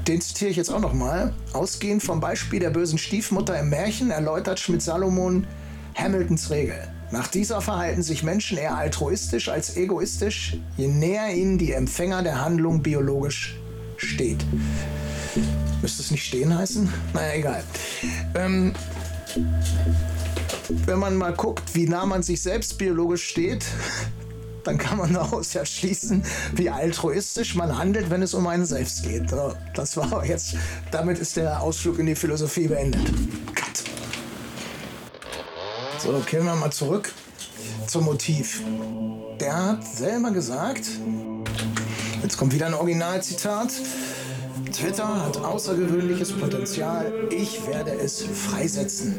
den 0.07 0.21
zitiere 0.21 0.51
ich 0.51 0.57
jetzt 0.57 0.69
auch 0.69 0.81
nochmal. 0.81 1.33
Ausgehend 1.51 2.03
vom 2.03 2.19
Beispiel 2.19 2.59
der 2.59 2.69
bösen 2.69 2.99
Stiefmutter 2.99 3.59
im 3.59 3.69
Märchen 3.69 4.11
erläutert 4.11 4.59
Schmidt-Salomon 4.59 5.47
Hamiltons 5.95 6.51
Regel. 6.51 6.77
Nach 7.09 7.25
dieser 7.25 7.59
verhalten 7.59 8.03
sich 8.03 8.21
Menschen 8.21 8.59
eher 8.59 8.77
altruistisch 8.77 9.49
als 9.49 9.75
egoistisch, 9.75 10.57
je 10.77 10.89
näher 10.89 11.33
ihnen 11.33 11.57
die 11.57 11.71
Empfänger 11.71 12.21
der 12.21 12.39
Handlung 12.39 12.83
biologisch 12.83 13.57
steht. 13.97 14.45
Müsste 15.81 16.03
es 16.03 16.11
nicht 16.11 16.23
stehen 16.23 16.55
heißen? 16.55 16.87
Naja, 17.15 17.33
egal. 17.33 17.63
Ähm, 18.35 18.75
wenn 20.69 20.99
man 20.99 21.17
mal 21.17 21.33
guckt, 21.33 21.75
wie 21.75 21.87
nah 21.87 22.05
man 22.05 22.23
sich 22.23 22.41
selbst 22.41 22.77
biologisch 22.77 23.27
steht, 23.27 23.65
dann 24.63 24.77
kann 24.77 24.97
man 24.97 25.13
daraus 25.13 25.53
ja 25.53 25.65
schließen, 25.65 26.23
wie 26.53 26.69
altruistisch 26.69 27.55
man 27.55 27.77
handelt, 27.77 28.09
wenn 28.09 28.21
es 28.21 28.33
um 28.33 28.45
einen 28.47 28.65
selbst 28.65 29.03
geht. 29.03 29.33
Das 29.73 29.97
war 29.97 30.25
jetzt, 30.25 30.55
damit 30.91 31.17
ist 31.17 31.37
der 31.37 31.61
Ausflug 31.61 31.99
in 31.99 32.05
die 32.05 32.15
Philosophie 32.15 32.67
beendet. 32.67 33.05
Cut. 33.55 33.83
So, 35.97 36.19
kehren 36.25 36.45
wir 36.45 36.55
mal 36.55 36.71
zurück 36.71 37.11
zum 37.87 38.05
Motiv. 38.05 38.61
Der 39.39 39.65
hat 39.65 39.87
selber 39.87 40.31
gesagt, 40.31 40.85
jetzt 42.21 42.37
kommt 42.37 42.53
wieder 42.53 42.67
ein 42.67 42.73
Originalzitat. 42.73 43.71
Twitter 44.71 45.25
hat 45.25 45.37
außergewöhnliches 45.37 46.33
Potenzial. 46.33 47.11
Ich 47.29 47.65
werde 47.67 47.91
es 47.91 48.23
freisetzen. 48.23 49.15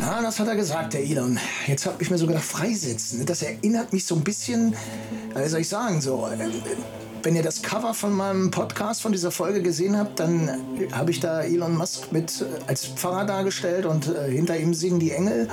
Ja, 0.00 0.22
das 0.22 0.38
hat 0.40 0.48
er 0.48 0.56
gesagt, 0.56 0.94
der 0.94 1.02
Elon. 1.04 1.38
Jetzt 1.66 1.86
habe 1.86 2.02
ich 2.02 2.10
mir 2.10 2.18
so 2.18 2.26
gedacht, 2.26 2.44
freisetzen. 2.44 3.24
Das 3.26 3.42
erinnert 3.42 3.92
mich 3.92 4.04
so 4.04 4.14
ein 4.14 4.24
bisschen, 4.24 4.74
wie 5.34 5.48
soll 5.48 5.60
ich 5.60 5.68
sagen, 5.68 6.00
so. 6.00 6.26
Äh, 6.26 6.48
wenn 7.22 7.36
ihr 7.36 7.42
das 7.42 7.62
Cover 7.62 7.94
von 7.94 8.12
meinem 8.12 8.50
Podcast, 8.50 9.02
von 9.02 9.12
dieser 9.12 9.30
Folge 9.30 9.62
gesehen 9.62 9.96
habt, 9.96 10.18
dann 10.18 10.50
habe 10.92 11.12
ich 11.12 11.20
da 11.20 11.42
Elon 11.42 11.76
Musk 11.76 12.10
mit 12.10 12.40
äh, 12.40 12.46
als 12.66 12.86
Pfarrer 12.86 13.24
dargestellt 13.24 13.86
und 13.86 14.08
äh, 14.08 14.30
hinter 14.30 14.56
ihm 14.58 14.74
singen 14.74 14.98
die 14.98 15.12
Engel. 15.12 15.48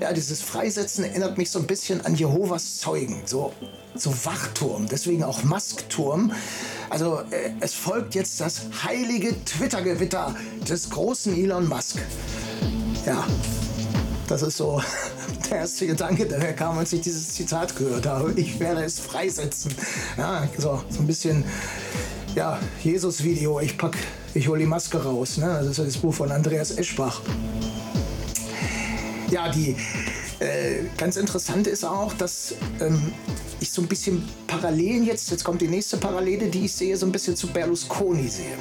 Ja, 0.00 0.12
dieses 0.12 0.42
Freisetzen 0.42 1.04
erinnert 1.04 1.38
mich 1.38 1.50
so 1.50 1.58
ein 1.58 1.66
bisschen 1.66 2.04
an 2.04 2.14
Jehovas 2.14 2.78
Zeugen, 2.78 3.22
so, 3.24 3.52
so 3.94 4.12
Wachturm, 4.24 4.86
deswegen 4.88 5.24
auch 5.24 5.42
Maskturm. 5.42 6.32
Also 6.90 7.20
äh, 7.30 7.52
es 7.60 7.72
folgt 7.72 8.14
jetzt 8.14 8.40
das 8.40 8.62
heilige 8.84 9.34
Twitter-Gewitter 9.44 10.34
des 10.68 10.90
großen 10.90 11.34
Elon 11.36 11.68
Musk. 11.68 11.98
Ja, 13.06 13.26
das 14.28 14.42
ist 14.42 14.58
so 14.58 14.82
der 15.50 15.58
erste 15.58 15.86
Gedanke, 15.86 16.26
der 16.26 16.52
kam, 16.52 16.78
als 16.78 16.92
ich 16.92 17.00
dieses 17.00 17.30
Zitat 17.30 17.74
gehört 17.74 18.06
habe. 18.06 18.32
Ich 18.36 18.60
werde 18.60 18.84
es 18.84 18.98
freisetzen. 19.00 19.74
Ja, 20.18 20.46
so, 20.58 20.82
so 20.90 21.00
ein 21.00 21.06
bisschen, 21.06 21.44
ja, 22.34 22.58
Jesus-Video. 22.82 23.60
Ich 23.60 23.78
pack, 23.78 23.96
ich 24.34 24.46
hole 24.46 24.60
die 24.60 24.66
Maske 24.66 25.02
raus. 25.02 25.38
Ne? 25.38 25.46
Das 25.46 25.78
ist 25.78 25.78
das 25.78 25.96
Buch 25.96 26.12
von 26.12 26.30
Andreas 26.30 26.72
Eschbach. 26.72 27.22
Ja, 29.30 29.48
die 29.48 29.76
äh, 30.38 30.84
ganz 30.96 31.16
interessant 31.16 31.66
ist 31.66 31.84
auch, 31.84 32.12
dass 32.14 32.54
ähm, 32.80 33.12
ich 33.60 33.70
so 33.70 33.82
ein 33.82 33.88
bisschen 33.88 34.26
Parallelen 34.46 35.04
jetzt, 35.04 35.30
jetzt 35.30 35.44
kommt 35.44 35.60
die 35.60 35.68
nächste 35.68 35.96
Parallele, 35.96 36.48
die 36.48 36.66
ich 36.66 36.72
sehe, 36.72 36.96
so 36.96 37.06
ein 37.06 37.12
bisschen 37.12 37.36
zu 37.36 37.48
Berlusconi 37.48 38.28
sehe 38.28 38.56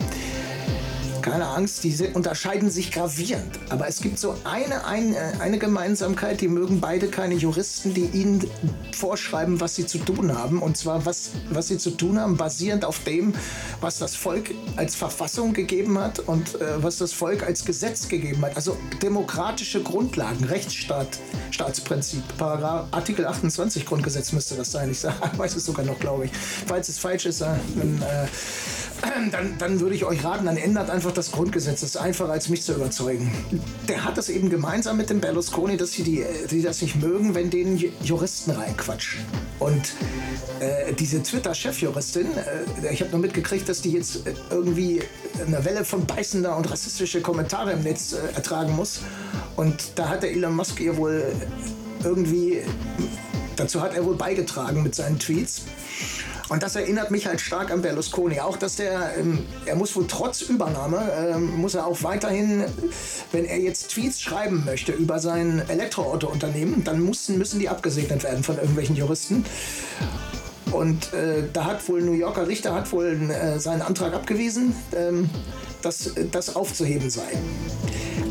keine 1.25 1.47
Angst, 1.47 1.83
die 1.83 1.95
unterscheiden 2.13 2.69
sich 2.69 2.91
gravierend. 2.91 3.57
Aber 3.69 3.88
es 3.88 3.99
gibt 3.99 4.19
so 4.19 4.35
eine, 4.43 4.85
eine, 4.85 5.41
eine 5.41 5.57
Gemeinsamkeit, 5.57 6.39
die 6.39 6.47
mögen 6.47 6.79
beide 6.79 7.07
keine 7.07 7.33
Juristen, 7.33 7.95
die 7.95 8.05
ihnen 8.05 8.47
vorschreiben, 8.91 9.59
was 9.59 9.73
sie 9.73 9.88
zu 9.88 9.97
tun 9.97 10.38
haben. 10.38 10.61
Und 10.61 10.77
zwar, 10.77 11.03
was, 11.07 11.31
was 11.49 11.67
sie 11.67 11.79
zu 11.79 11.89
tun 11.89 12.19
haben, 12.19 12.38
basierend 12.38 12.85
auf 12.85 12.99
dem, 13.05 13.33
was 13.81 13.97
das 13.97 14.15
Volk 14.15 14.51
als 14.75 14.93
Verfassung 14.93 15.53
gegeben 15.53 15.97
hat 15.97 16.19
und 16.19 16.61
äh, 16.61 16.83
was 16.83 16.97
das 16.97 17.11
Volk 17.11 17.41
als 17.41 17.65
Gesetz 17.65 18.07
gegeben 18.07 18.45
hat. 18.45 18.55
Also 18.55 18.77
demokratische 19.01 19.81
Grundlagen, 19.81 20.43
Rechtsstaat, 20.43 21.17
Staatsprinzip, 21.49 22.21
Paragraph, 22.38 22.88
Artikel 22.91 23.25
28 23.25 23.83
Grundgesetz 23.88 24.31
müsste 24.31 24.53
das 24.53 24.71
sein. 24.71 24.91
Ich 24.91 24.99
sag, 24.99 25.15
weiß 25.39 25.55
es 25.55 25.65
sogar 25.65 25.85
noch, 25.85 25.99
glaube 25.99 26.25
ich. 26.25 26.31
Falls 26.67 26.88
es 26.88 26.99
falsch 26.99 27.25
ist, 27.25 27.41
dann, 27.41 27.57
äh, 28.03 28.27
dann, 29.31 29.58
dann 29.58 29.79
würde 29.79 29.95
ich 29.95 30.05
euch 30.05 30.23
raten, 30.23 30.45
dann 30.45 30.58
ändert 30.58 30.89
einfach 30.89 31.12
das 31.12 31.31
Grundgesetz. 31.31 31.81
Das 31.81 31.91
ist 31.91 31.97
einfacher, 31.97 32.31
als 32.31 32.49
mich 32.49 32.63
zu 32.63 32.73
überzeugen. 32.73 33.31
Der 33.88 34.03
hat 34.03 34.17
das 34.17 34.29
eben 34.29 34.49
gemeinsam 34.49 34.97
mit 34.97 35.10
dem 35.10 35.19
Berlusconi, 35.19 35.77
dass 35.77 35.91
sie 35.91 36.03
die, 36.03 36.25
die 36.49 36.62
das 36.62 36.81
nicht 36.81 36.95
mögen, 36.95 37.36
wenn 37.36 37.49
denen 37.49 37.81
Juristen 38.01 38.51
reinquatschen. 38.51 39.19
Und 39.60 39.93
äh, 40.60 40.93
diese 40.93 41.21
Twitter-Chefjuristin, 41.21 42.27
äh, 42.38 42.93
ich 42.93 43.01
habe 43.01 43.12
nur 43.12 43.19
mitgekriegt, 43.19 43.67
dass 43.67 43.81
die 43.81 43.91
jetzt 43.91 44.27
äh, 44.27 44.34
irgendwie 44.49 45.01
eine 45.45 45.63
Welle 45.65 45.86
von 45.86 46.05
beißender 46.05 46.55
und 46.55 46.69
rassistischer 46.69 47.21
Kommentare 47.21 47.73
im 47.73 47.84
Netz 47.84 48.13
äh, 48.13 48.36
ertragen 48.36 48.75
muss. 48.75 49.01
Und 49.55 49.91
da 49.95 50.10
hat 50.10 50.23
der 50.23 50.31
Elon 50.31 50.55
Musk 50.55 50.79
ihr 50.79 50.97
wohl 50.97 51.23
irgendwie, 52.03 52.62
dazu 53.55 53.81
hat 53.81 53.95
er 53.95 54.05
wohl 54.05 54.15
beigetragen 54.15 54.84
mit 54.84 54.95
seinen 54.95 55.19
Tweets. 55.19 55.63
Und 56.49 56.62
das 56.62 56.75
erinnert 56.75 57.12
mich 57.12 57.25
halt 57.25 57.41
stark 57.41 57.71
an 57.71 57.81
Berlusconi. 57.81 58.39
Auch, 58.39 58.58
dass 58.58 58.75
der, 58.75 59.17
ähm, 59.17 59.45
er 59.65 59.75
muss 59.75 59.95
wohl 59.95 60.05
trotz 60.08 60.41
Übernahme, 60.41 61.12
ähm, 61.17 61.58
muss 61.58 61.75
er 61.75 61.88
auch 61.88 62.03
weiterhin, 62.03 62.65
wenn 63.31 63.45
er 63.45 63.60
jetzt 63.60 63.91
Tweets 63.91 64.21
schreiben 64.21 64.63
möchte 64.65 64.91
über 64.91 65.19
sein 65.19 65.63
Elektroauto-Unternehmen, 65.67 66.84
dann 66.84 67.03
müssen, 67.03 67.38
müssen 67.38 67.60
die 67.60 67.69
abgesegnet 67.69 68.23
werden 68.23 68.43
von 68.43 68.58
irgendwelchen 68.58 68.95
Juristen. 68.95 69.45
Und 70.71 71.13
äh, 71.13 71.43
da 71.53 71.65
hat 71.65 71.88
wohl 71.88 72.01
ein 72.01 72.05
New 72.05 72.13
Yorker 72.13 72.47
Richter 72.47 72.73
hat 72.73 72.91
wohl 72.91 73.29
äh, 73.31 73.60
seinen 73.60 73.81
Antrag 73.81 74.13
abgewiesen, 74.13 74.75
ähm, 74.95 75.29
dass 75.81 76.12
das 76.31 76.55
aufzuheben 76.55 77.10
sei. 77.10 77.23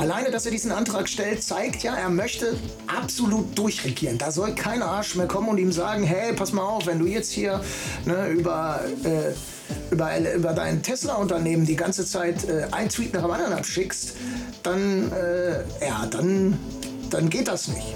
Alleine, 0.05 0.31
dass 0.31 0.45
er 0.45 0.53
diesen 0.53 0.71
Antrag 0.71 1.09
stellt, 1.09 1.43
zeigt 1.43 1.83
ja, 1.83 1.95
er 1.95 2.11
möchte 2.11 2.59
absolut 2.87 3.57
durchregieren. 3.57 4.19
Da 4.19 4.31
soll 4.31 4.55
kein 4.55 4.83
Arsch 4.83 5.15
mehr 5.15 5.27
kommen 5.27 5.49
und 5.49 5.57
ihm 5.57 5.73
sagen, 5.73 6.05
hey, 6.05 6.35
pass 6.35 6.53
mal 6.53 6.61
auf, 6.61 6.85
wenn 6.85 6.99
du 6.99 7.07
jetzt 7.07 7.33
hier 7.33 7.63
ne, 8.05 8.29
über, 8.29 8.83
äh, 9.03 9.33
über, 9.91 10.35
über 10.35 10.53
dein 10.53 10.83
Tesla-Unternehmen 10.83 11.65
die 11.65 11.77
ganze 11.77 12.05
Zeit 12.05 12.47
äh, 12.47 12.67
ein 12.71 12.91
Tweet 12.91 13.15
nach 13.15 13.23
dem 13.23 13.31
anderen 13.31 13.55
abschickst, 13.55 14.13
dann, 14.63 15.11
äh, 15.11 15.61
ja, 15.83 16.05
dann, 16.11 16.59
dann 17.09 17.31
geht 17.31 17.49
das 17.49 17.69
nicht. 17.69 17.95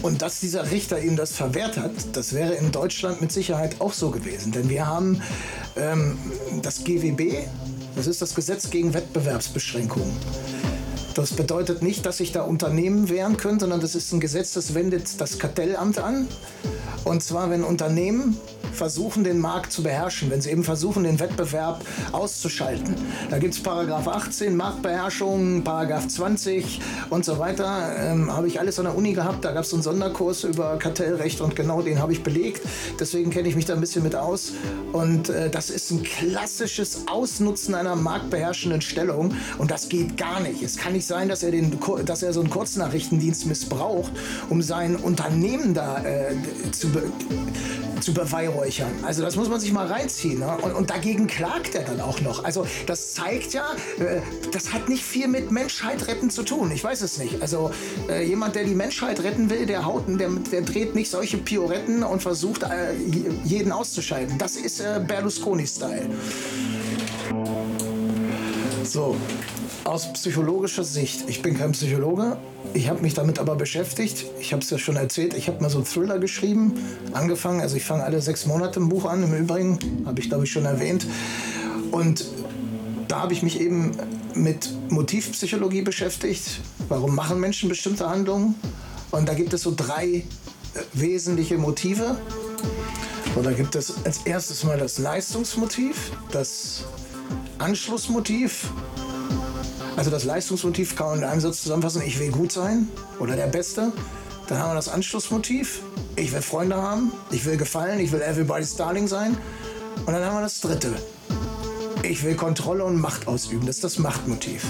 Und 0.00 0.22
dass 0.22 0.40
dieser 0.40 0.70
Richter 0.70 0.98
ihm 0.98 1.14
das 1.14 1.32
verwehrt 1.32 1.76
hat, 1.76 1.92
das 2.14 2.32
wäre 2.32 2.54
in 2.54 2.72
Deutschland 2.72 3.20
mit 3.20 3.32
Sicherheit 3.32 3.82
auch 3.82 3.92
so 3.92 4.10
gewesen. 4.10 4.50
Denn 4.50 4.70
wir 4.70 4.86
haben 4.86 5.20
ähm, 5.76 6.16
das 6.62 6.84
GWB, 6.84 7.44
das 7.96 8.06
ist 8.06 8.22
das 8.22 8.34
Gesetz 8.34 8.70
gegen 8.70 8.94
Wettbewerbsbeschränkungen. 8.94 10.16
Das 11.14 11.32
bedeutet 11.32 11.82
nicht, 11.82 12.06
dass 12.06 12.18
sich 12.18 12.32
da 12.32 12.42
Unternehmen 12.42 13.10
wehren 13.10 13.36
können, 13.36 13.60
sondern 13.60 13.80
das 13.80 13.94
ist 13.94 14.12
ein 14.12 14.20
Gesetz, 14.20 14.52
das 14.52 14.74
wendet 14.74 15.20
das 15.20 15.38
Kartellamt 15.38 15.98
an. 15.98 16.26
Und 17.04 17.22
zwar, 17.22 17.50
wenn 17.50 17.64
Unternehmen 17.64 18.38
versuchen, 18.72 19.24
den 19.24 19.38
Markt 19.38 19.72
zu 19.72 19.82
beherrschen, 19.82 20.30
wenn 20.30 20.40
sie 20.40 20.50
eben 20.50 20.64
versuchen, 20.64 21.04
den 21.04 21.20
Wettbewerb 21.20 21.84
auszuschalten. 22.12 22.94
Da 23.30 23.38
gibt 23.38 23.54
es 23.54 23.62
Paragraph 23.62 24.08
18, 24.08 24.56
Marktbeherrschung, 24.56 25.62
Paragraph 25.64 26.08
20 26.08 26.80
und 27.10 27.24
so 27.24 27.38
weiter. 27.38 27.94
Ähm, 27.98 28.34
habe 28.34 28.48
ich 28.48 28.58
alles 28.60 28.78
an 28.78 28.86
der 28.86 28.96
Uni 28.96 29.12
gehabt. 29.12 29.44
Da 29.44 29.52
gab 29.52 29.64
es 29.64 29.72
einen 29.72 29.82
Sonderkurs 29.82 30.44
über 30.44 30.78
Kartellrecht 30.78 31.40
und 31.40 31.56
genau 31.56 31.82
den 31.82 32.00
habe 32.00 32.12
ich 32.12 32.22
belegt. 32.22 32.62
Deswegen 32.98 33.30
kenne 33.30 33.48
ich 33.48 33.56
mich 33.56 33.64
da 33.64 33.74
ein 33.74 33.80
bisschen 33.80 34.02
mit 34.02 34.14
aus. 34.14 34.52
Und 34.92 35.28
äh, 35.28 35.50
das 35.50 35.70
ist 35.70 35.90
ein 35.90 36.02
klassisches 36.02 37.06
Ausnutzen 37.08 37.74
einer 37.74 37.96
marktbeherrschenden 37.96 38.80
Stellung. 38.80 39.34
Und 39.58 39.70
das 39.70 39.88
geht 39.88 40.16
gar 40.16 40.40
nicht. 40.40 40.62
Es 40.62 40.76
kann 40.76 40.92
nicht 40.92 41.06
sein, 41.06 41.28
dass 41.28 41.42
er, 41.42 41.50
den, 41.50 41.78
dass 42.04 42.22
er 42.22 42.32
so 42.32 42.40
einen 42.40 42.50
Kurznachrichtendienst 42.50 43.46
missbraucht, 43.46 44.12
um 44.48 44.62
sein 44.62 44.96
Unternehmen 44.96 45.74
da 45.74 46.02
äh, 46.04 46.34
zu, 46.72 46.88
zu 48.02 48.12
beweihräuchern. 48.12 48.92
Also 49.04 49.22
das 49.22 49.36
muss 49.36 49.48
man 49.48 49.60
sich 49.60 49.72
mal 49.72 49.86
reinziehen. 49.86 50.40
Ne? 50.40 50.58
Und, 50.62 50.72
und, 50.72 50.90
dagegen 50.90 51.26
klagt 51.26 51.74
er 51.74 51.82
dann 51.82 52.00
auch 52.00 52.20
noch. 52.20 52.44
Also 52.44 52.66
das 52.86 53.14
zeigt 53.14 53.52
ja, 53.54 53.72
äh, 53.98 54.20
das 54.52 54.72
hat 54.72 54.88
nicht 54.88 55.04
viel 55.04 55.28
mit 55.28 55.50
Menschheit 55.50 56.06
retten 56.08 56.30
zu 56.30 56.42
tun. 56.42 56.70
Ich 56.72 56.82
weiß 56.82 57.02
es 57.02 57.18
nicht. 57.18 57.40
Also 57.40 57.70
äh, 58.08 58.26
jemand, 58.26 58.54
der 58.54 58.64
die 58.64 58.74
Menschheit 58.74 59.22
retten 59.22 59.50
will, 59.50 59.66
der 59.66 59.86
haut, 59.86 60.04
der, 60.08 60.28
der 60.28 60.62
dreht 60.62 60.94
nicht 60.94 61.10
solche 61.10 61.38
Pioretten 61.38 62.02
und 62.02 62.22
versucht 62.22 62.64
äh, 62.64 62.94
jeden 63.44 63.72
auszuschalten. 63.72 64.38
Das 64.38 64.56
ist 64.56 64.80
äh, 64.80 65.00
Berlusconi-Style. 65.06 66.10
So, 68.84 69.16
aus 69.84 70.12
psychologischer 70.12 70.84
Sicht. 70.84 71.28
Ich 71.28 71.42
bin 71.42 71.56
kein 71.56 71.72
Psychologe, 71.72 72.36
ich 72.74 72.88
habe 72.88 73.02
mich 73.02 73.14
damit 73.14 73.38
aber 73.38 73.56
beschäftigt. 73.56 74.24
Ich 74.40 74.52
habe 74.52 74.62
es 74.62 74.70
ja 74.70 74.78
schon 74.78 74.96
erzählt, 74.96 75.34
ich 75.34 75.48
habe 75.48 75.60
mal 75.60 75.70
so 75.70 75.78
einen 75.78 75.86
Thriller 75.86 76.18
geschrieben, 76.18 76.74
angefangen. 77.12 77.60
Also 77.60 77.76
ich 77.76 77.84
fange 77.84 78.04
alle 78.04 78.20
sechs 78.20 78.46
Monate 78.46 78.80
ein 78.80 78.88
Buch 78.88 79.04
an, 79.04 79.22
im 79.22 79.34
Übrigen, 79.34 79.78
habe 80.06 80.20
ich 80.20 80.28
glaube 80.28 80.44
ich 80.44 80.52
schon 80.52 80.64
erwähnt. 80.64 81.06
Und 81.90 82.24
da 83.08 83.20
habe 83.20 83.32
ich 83.32 83.42
mich 83.42 83.60
eben 83.60 83.92
mit 84.34 84.70
Motivpsychologie 84.88 85.82
beschäftigt. 85.82 86.60
Warum 86.88 87.14
machen 87.14 87.40
Menschen 87.40 87.68
bestimmte 87.68 88.08
Handlungen? 88.08 88.54
Und 89.10 89.28
da 89.28 89.34
gibt 89.34 89.52
es 89.52 89.62
so 89.62 89.74
drei 89.76 90.06
äh, 90.06 90.22
wesentliche 90.94 91.58
Motive. 91.58 92.16
Und 93.34 93.44
da 93.44 93.52
gibt 93.52 93.74
es 93.74 93.94
als 94.04 94.18
erstes 94.24 94.64
mal 94.64 94.78
das 94.78 94.98
Leistungsmotiv, 94.98 96.12
das 96.30 96.84
Anschlussmotiv 97.58 98.70
also 99.96 100.10
das 100.10 100.24
Leistungsmotiv 100.24 100.96
kann 100.96 101.08
man 101.08 101.18
in 101.18 101.24
einem 101.24 101.40
Satz 101.40 101.62
zusammenfassen, 101.62 102.02
ich 102.04 102.18
will 102.18 102.30
gut 102.30 102.52
sein 102.52 102.88
oder 103.18 103.36
der 103.36 103.46
Beste. 103.46 103.92
Dann 104.48 104.58
haben 104.58 104.70
wir 104.70 104.74
das 104.74 104.88
Anschlussmotiv, 104.88 105.82
ich 106.16 106.32
will 106.32 106.42
Freunde 106.42 106.76
haben, 106.76 107.12
ich 107.30 107.44
will 107.44 107.56
gefallen, 107.56 108.00
ich 108.00 108.12
will 108.12 108.20
everybody's 108.20 108.76
darling 108.76 109.06
sein. 109.06 109.36
Und 110.06 110.12
dann 110.12 110.24
haben 110.24 110.36
wir 110.36 110.42
das 110.42 110.60
dritte, 110.60 110.94
ich 112.02 112.24
will 112.24 112.34
Kontrolle 112.34 112.84
und 112.84 113.00
Macht 113.00 113.28
ausüben, 113.28 113.66
das 113.66 113.76
ist 113.76 113.84
das 113.84 113.98
Machtmotiv. 113.98 114.64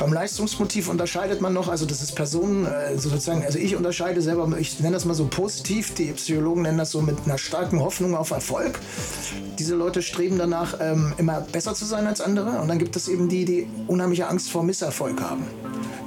Beim 0.00 0.14
Leistungsmotiv 0.14 0.88
unterscheidet 0.88 1.42
man 1.42 1.52
noch, 1.52 1.68
also 1.68 1.84
das 1.84 2.00
ist 2.00 2.14
Personen, 2.14 2.64
äh, 2.64 2.96
sozusagen, 2.96 3.44
also 3.44 3.58
ich 3.58 3.76
unterscheide 3.76 4.22
selber, 4.22 4.50
ich 4.58 4.80
nenne 4.80 4.94
das 4.94 5.04
mal 5.04 5.12
so 5.12 5.26
positiv, 5.26 5.92
die 5.92 6.10
Psychologen 6.12 6.62
nennen 6.62 6.78
das 6.78 6.90
so 6.90 7.02
mit 7.02 7.18
einer 7.26 7.36
starken 7.36 7.80
Hoffnung 7.80 8.16
auf 8.16 8.30
Erfolg. 8.30 8.80
Diese 9.58 9.74
Leute 9.74 10.00
streben 10.00 10.38
danach, 10.38 10.78
ähm, 10.80 11.12
immer 11.18 11.42
besser 11.42 11.74
zu 11.74 11.84
sein 11.84 12.06
als 12.06 12.22
andere. 12.22 12.62
Und 12.62 12.68
dann 12.68 12.78
gibt 12.78 12.96
es 12.96 13.08
eben 13.08 13.28
die, 13.28 13.44
die 13.44 13.68
unheimliche 13.88 14.26
Angst 14.26 14.50
vor 14.50 14.62
Misserfolg 14.62 15.20
haben. 15.20 15.44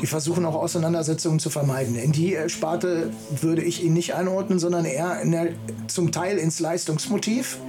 Die 0.01 0.07
versuchen 0.07 0.43
auch 0.45 0.55
Auseinandersetzungen 0.55 1.39
zu 1.39 1.51
vermeiden. 1.51 1.95
In 1.95 2.11
die 2.11 2.33
äh, 2.33 2.49
Sparte 2.49 3.11
würde 3.41 3.61
ich 3.61 3.83
ihn 3.83 3.93
nicht 3.93 4.15
einordnen, 4.15 4.57
sondern 4.57 4.85
eher 4.85 5.23
der, 5.23 5.49
zum 5.85 6.11
Teil 6.11 6.39
ins 6.39 6.59
Leistungsmotiv. 6.59 7.59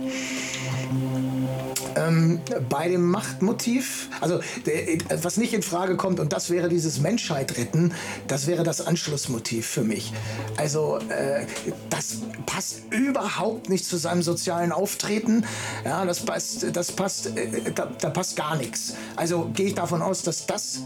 Ähm, 2.06 2.40
bei 2.68 2.88
dem 2.88 3.10
Machtmotiv, 3.10 4.08
also 4.20 4.40
der, 4.66 4.98
was 5.22 5.36
nicht 5.36 5.54
in 5.54 5.62
Frage 5.62 5.96
kommt, 5.96 6.20
und 6.20 6.32
das 6.32 6.50
wäre 6.50 6.68
dieses 6.68 7.00
Menschheit 7.00 7.56
retten, 7.56 7.92
das 8.28 8.46
wäre 8.46 8.62
das 8.62 8.80
Anschlussmotiv 8.80 9.66
für 9.66 9.84
mich. 9.84 10.12
Also 10.56 10.98
äh, 11.08 11.46
das 11.90 12.18
passt 12.46 12.80
überhaupt 12.90 13.68
nicht 13.68 13.84
zu 13.84 13.96
seinem 13.96 14.22
sozialen 14.22 14.72
Auftreten. 14.72 15.44
Ja, 15.84 16.04
das 16.04 16.24
passt, 16.24 16.66
das 16.74 16.92
passt, 16.92 17.36
äh, 17.36 17.72
da, 17.74 17.86
da 18.00 18.10
passt 18.10 18.36
gar 18.36 18.56
nichts. 18.56 18.94
Also 19.16 19.50
gehe 19.54 19.66
ich 19.66 19.74
davon 19.74 20.02
aus, 20.02 20.22
dass 20.22 20.46
das 20.46 20.80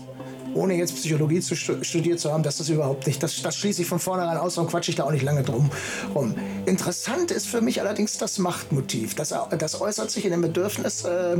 ohne 0.54 0.74
jetzt 0.74 0.94
Psychologie 0.96 1.40
zu 1.40 1.54
studiert 1.56 2.20
zu 2.20 2.32
haben, 2.32 2.42
dass 2.42 2.58
das 2.58 2.68
überhaupt 2.68 3.06
nicht, 3.06 3.22
das, 3.22 3.42
das 3.42 3.56
schließe 3.56 3.82
ich 3.82 3.88
von 3.88 3.98
vornherein 3.98 4.36
aus, 4.36 4.54
darum 4.54 4.70
quatsche 4.70 4.90
ich 4.90 4.96
da 4.96 5.04
auch 5.04 5.12
nicht 5.12 5.22
lange 5.22 5.42
drum 5.42 5.70
rum. 6.14 6.34
Interessant 6.66 7.30
ist 7.30 7.46
für 7.46 7.60
mich 7.60 7.80
allerdings 7.80 8.18
das 8.18 8.38
Machtmotiv. 8.38 9.14
Das, 9.14 9.34
das 9.58 9.80
äußert 9.80 10.10
sich 10.10 10.24
in 10.24 10.30
dem 10.30 10.40
Bedürfnis, 10.42 11.04
äh, 11.04 11.36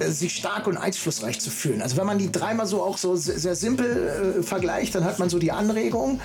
sich 0.00 0.34
stark 0.34 0.66
und 0.66 0.76
einflussreich 0.76 1.40
zu 1.40 1.50
fühlen. 1.50 1.82
Also 1.82 1.96
wenn 1.96 2.06
man 2.06 2.18
die 2.18 2.30
dreimal 2.30 2.66
so 2.66 2.82
auch 2.82 2.98
so 2.98 3.16
sehr 3.16 3.54
simpel 3.54 4.38
äh, 4.38 4.42
vergleicht, 4.42 4.94
dann 4.94 5.04
hat 5.04 5.18
man 5.18 5.28
so 5.28 5.38
die 5.38 5.52
Anregung. 5.52 6.20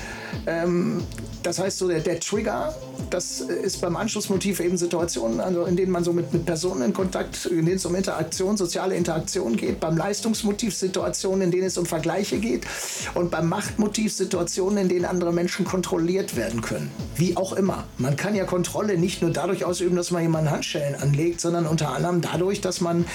Ähm, 0.46 1.04
das 1.44 1.60
heißt 1.60 1.78
so 1.78 1.88
der, 1.88 2.02
der, 2.02 2.20
Trigger, 2.20 2.76
das 3.10 3.40
ist 3.40 3.80
beim 3.80 3.96
Anschlussmotiv 3.96 4.60
eben 4.60 4.78
Situationen, 4.78 5.40
also 5.40 5.66
in 5.66 5.78
denen 5.78 5.92
man 5.92 6.04
so 6.04 6.12
mit, 6.12 6.34
mit 6.34 6.46
Personen 6.46 6.82
in 6.82 6.94
Kontakt, 6.94 7.46
in 7.46 7.66
denen 7.66 7.78
es 7.78 7.86
um 7.86 7.96
Interaktion, 7.96 8.58
soziale 8.58 8.96
Interaktion 8.96 9.56
geht. 9.56 9.80
Beim 9.80 9.96
Leistungsmotiv 9.96 10.76
Situationen, 10.76 11.44
in 11.44 11.52
denen 11.52 11.68
es 11.68 11.78
um 11.78 11.86
Vergleiche 11.86 12.40
geht. 12.40 12.66
Und 13.14 13.32
beim 13.32 13.48
Machtmotiv 13.48 14.14
Situationen, 14.14 14.78
in 14.78 14.90
denen 14.90 15.06
andere 15.06 15.32
Menschen 15.32 15.64
kontrolliert 15.64 16.36
werden 16.36 16.62
können. 16.62 16.92
Wie 17.16 17.38
auch 17.38 17.54
immer. 17.54 17.86
Man 17.98 18.18
kann 18.18 18.36
ja 18.36 18.46
Kontrolle 18.46 18.98
nicht 18.98 19.22
nur 19.22 19.32
dadurch 19.32 19.64
ausüben, 19.64 19.96
dass 19.96 20.12
man 20.12 20.24
jemanden 20.24 20.52
Handschellen 20.52 20.96
anlegt, 20.96 21.40
sondern 21.40 21.66
unter 21.66 21.94
anderem 21.94 22.22
dadurch, 22.22 22.62
dass 22.62 22.82
man 22.82 23.06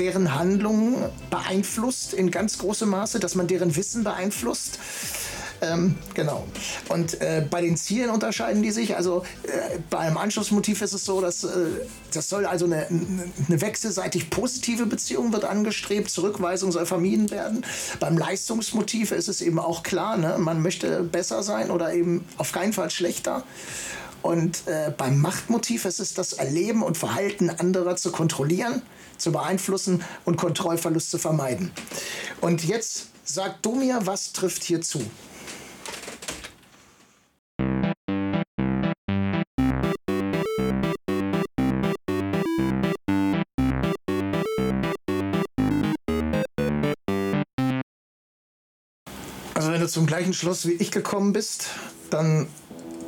deren 0.00 0.34
Handlungen 0.34 0.96
beeinflusst 1.28 2.14
in 2.14 2.30
ganz 2.30 2.58
großem 2.58 2.88
Maße, 2.88 3.20
dass 3.20 3.34
man 3.34 3.46
deren 3.46 3.76
Wissen 3.76 4.02
beeinflusst. 4.02 4.78
Ähm, 5.62 5.96
genau. 6.14 6.46
Und 6.88 7.20
äh, 7.20 7.44
bei 7.48 7.60
den 7.60 7.76
Zielen 7.76 8.10
unterscheiden 8.10 8.62
die 8.62 8.70
sich. 8.70 8.96
Also 8.96 9.24
äh, 9.42 9.78
bei 9.90 9.98
einem 9.98 10.16
Anschlussmotiv 10.16 10.80
ist 10.80 10.94
es 10.94 11.04
so, 11.04 11.20
dass 11.20 11.44
äh, 11.44 11.48
das 12.14 12.28
soll 12.28 12.46
also 12.46 12.64
eine, 12.64 12.86
eine, 12.88 13.60
wechselseitig 13.60 14.30
positive 14.30 14.86
Beziehung 14.86 15.32
wird 15.32 15.44
angestrebt, 15.44 16.10
Zurückweisung 16.10 16.72
soll 16.72 16.86
vermieden 16.86 17.30
werden. 17.30 17.64
Beim 17.98 18.16
Leistungsmotiv 18.16 19.12
ist 19.12 19.28
es 19.28 19.42
eben 19.42 19.58
auch 19.58 19.82
klar, 19.82 20.16
ne? 20.16 20.36
man 20.38 20.62
möchte 20.62 21.02
besser 21.02 21.42
sein 21.42 21.70
oder 21.70 21.92
eben 21.92 22.24
auf 22.38 22.52
keinen 22.52 22.72
Fall 22.72 22.90
schlechter. 22.90 23.44
Und 24.22 24.66
äh, 24.66 24.92
beim 24.96 25.20
Machtmotiv 25.20 25.84
ist 25.84 26.00
es 26.00 26.14
das 26.14 26.34
Erleben 26.34 26.82
und 26.82 26.98
Verhalten 26.98 27.50
anderer 27.50 27.96
zu 27.96 28.12
kontrollieren 28.12 28.82
zu 29.20 29.32
beeinflussen 29.32 30.02
und 30.24 30.36
Kontrollverlust 30.36 31.10
zu 31.10 31.18
vermeiden. 31.18 31.70
Und 32.40 32.64
jetzt 32.64 33.08
sag 33.24 33.62
du 33.62 33.74
mir, 33.74 34.00
was 34.04 34.32
trifft 34.32 34.64
hier 34.64 34.80
zu? 34.80 35.00
Also 49.54 49.72
wenn 49.72 49.80
du 49.82 49.88
zum 49.88 50.06
gleichen 50.06 50.32
Schluss 50.32 50.66
wie 50.66 50.72
ich 50.72 50.90
gekommen 50.90 51.34
bist, 51.34 51.68
dann 52.08 52.48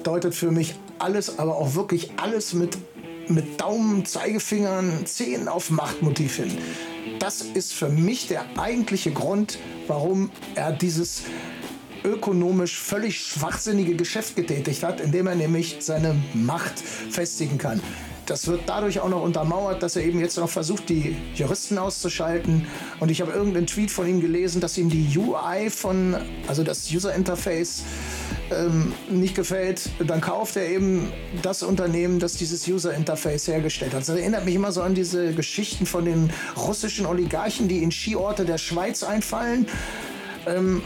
deutet 0.02 0.34
für 0.34 0.50
mich 0.50 0.74
alles, 1.02 1.38
aber 1.38 1.56
auch 1.56 1.74
wirklich 1.74 2.12
alles 2.16 2.54
mit 2.54 2.78
mit 3.28 3.60
Daumen, 3.60 4.04
Zeigefingern, 4.04 5.06
Zehen 5.06 5.48
auf 5.48 5.70
Machtmotiv 5.70 6.36
hin. 6.36 6.58
Das 7.18 7.40
ist 7.40 7.72
für 7.72 7.88
mich 7.88 8.26
der 8.26 8.44
eigentliche 8.58 9.12
Grund, 9.12 9.58
warum 9.86 10.30
er 10.54 10.72
dieses 10.72 11.22
ökonomisch 12.04 12.80
völlig 12.80 13.20
schwachsinnige 13.20 13.94
Geschäft 13.94 14.34
getätigt 14.34 14.82
hat, 14.82 15.00
indem 15.00 15.28
er 15.28 15.36
nämlich 15.36 15.76
seine 15.80 16.16
Macht 16.34 16.80
festigen 16.80 17.58
kann. 17.58 17.80
Das 18.26 18.46
wird 18.46 18.62
dadurch 18.66 19.00
auch 19.00 19.08
noch 19.08 19.22
untermauert, 19.22 19.82
dass 19.82 19.96
er 19.96 20.04
eben 20.04 20.20
jetzt 20.20 20.36
noch 20.38 20.48
versucht, 20.48 20.88
die 20.88 21.16
Juristen 21.34 21.78
auszuschalten. 21.78 22.66
Und 23.00 23.10
ich 23.10 23.20
habe 23.20 23.32
irgendeinen 23.32 23.66
Tweet 23.66 23.90
von 23.90 24.06
ihm 24.06 24.20
gelesen, 24.20 24.60
dass 24.60 24.78
ihm 24.78 24.88
die 24.88 25.16
UI 25.16 25.70
von, 25.70 26.16
also 26.46 26.62
das 26.62 26.90
User 26.92 27.14
Interface, 27.14 27.82
ähm, 28.50 28.92
nicht 29.10 29.34
gefällt. 29.34 29.90
Dann 30.06 30.20
kauft 30.20 30.56
er 30.56 30.68
eben 30.68 31.12
das 31.42 31.62
Unternehmen, 31.62 32.18
das 32.18 32.34
dieses 32.34 32.66
User 32.68 32.94
Interface 32.94 33.48
hergestellt 33.48 33.94
hat. 33.94 34.02
Das 34.02 34.08
erinnert 34.08 34.44
mich 34.44 34.54
immer 34.54 34.72
so 34.72 34.82
an 34.82 34.94
diese 34.94 35.32
Geschichten 35.32 35.86
von 35.86 36.04
den 36.04 36.30
russischen 36.56 37.06
Oligarchen, 37.06 37.68
die 37.68 37.82
in 37.82 37.90
Skiorte 37.90 38.44
der 38.44 38.58
Schweiz 38.58 39.02
einfallen. 39.02 39.66
Ähm, 40.46 40.82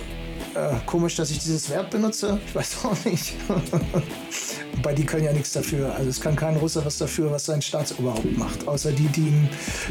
äh, 0.56 0.74
komisch, 0.86 1.16
dass 1.16 1.30
ich 1.30 1.38
dieses 1.38 1.68
Verb 1.68 1.90
benutze. 1.90 2.40
Ich 2.46 2.54
weiß 2.54 2.84
auch 2.84 3.04
nicht. 3.04 3.34
Wobei 4.76 4.94
die 4.94 5.04
können 5.04 5.24
ja 5.24 5.32
nichts 5.32 5.52
dafür. 5.52 5.94
Also 5.94 6.08
es 6.08 6.20
kann 6.20 6.34
kein 6.34 6.56
Russe 6.56 6.84
was 6.84 6.98
dafür, 6.98 7.30
was 7.30 7.44
sein 7.44 7.60
Staatsoberhaupt 7.60 8.36
macht, 8.38 8.66
außer 8.66 8.92
die, 8.92 9.08
die 9.08 9.28
ihm 9.28 9.48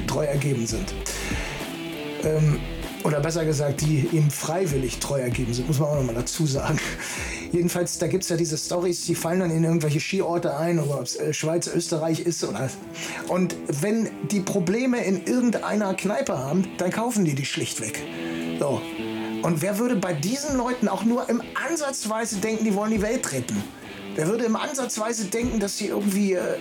treu 0.08 0.26
ergeben 0.26 0.66
sind. 0.66 0.94
Ähm, 2.24 2.60
oder 3.04 3.20
besser 3.20 3.46
gesagt, 3.46 3.82
die 3.82 4.08
ihm 4.12 4.32
freiwillig 4.32 4.98
treu 5.00 5.20
ergeben 5.20 5.54
sind, 5.54 5.68
muss 5.68 5.80
man 5.80 5.90
auch 5.90 5.96
nochmal 5.96 6.16
dazu 6.16 6.48
sagen. 6.48 6.80
Jedenfalls, 7.52 8.00
da 8.00 8.08
gibt 8.08 8.24
es 8.24 8.30
ja 8.30 8.36
diese 8.36 8.58
Stories, 8.58 9.06
die 9.06 9.14
fallen 9.14 9.42
dann 9.42 9.52
in 9.52 9.64
irgendwelche 9.64 10.00
Skiorte 10.00 10.58
ein, 10.58 10.80
ob 10.80 11.04
es 11.04 11.16
äh, 11.16 11.32
Schweiz, 11.32 11.68
Österreich 11.68 12.22
ist 12.22 12.44
oder. 12.44 12.70
Und 13.28 13.56
wenn 13.68 14.10
die 14.32 14.40
Probleme 14.40 15.04
in 15.04 15.24
irgendeiner 15.26 15.94
Kneipe 15.94 16.38
haben, 16.38 16.68
dann 16.80 16.90
kaufen 16.90 17.24
die 17.24 17.36
die 17.36 17.46
schlichtweg. 17.46 18.02
So. 18.60 18.82
Und 19.46 19.62
wer 19.62 19.78
würde 19.78 19.96
bei 19.96 20.12
diesen 20.12 20.58
Leuten 20.58 20.88
auch 20.88 21.04
nur 21.04 21.30
im 21.30 21.40
Ansatzweise 21.70 22.38
denken, 22.38 22.66
die 22.66 22.74
wollen 22.74 22.90
die 22.90 23.02
Welt 23.04 23.32
retten? 23.32 23.64
Wer 24.16 24.26
würde 24.28 24.44
im 24.46 24.56
Ansatzweise 24.56 25.26
denken, 25.26 25.60
dass 25.60 25.78
sie 25.78 25.90
irgendwie 25.90 26.34
äh, 26.34 26.58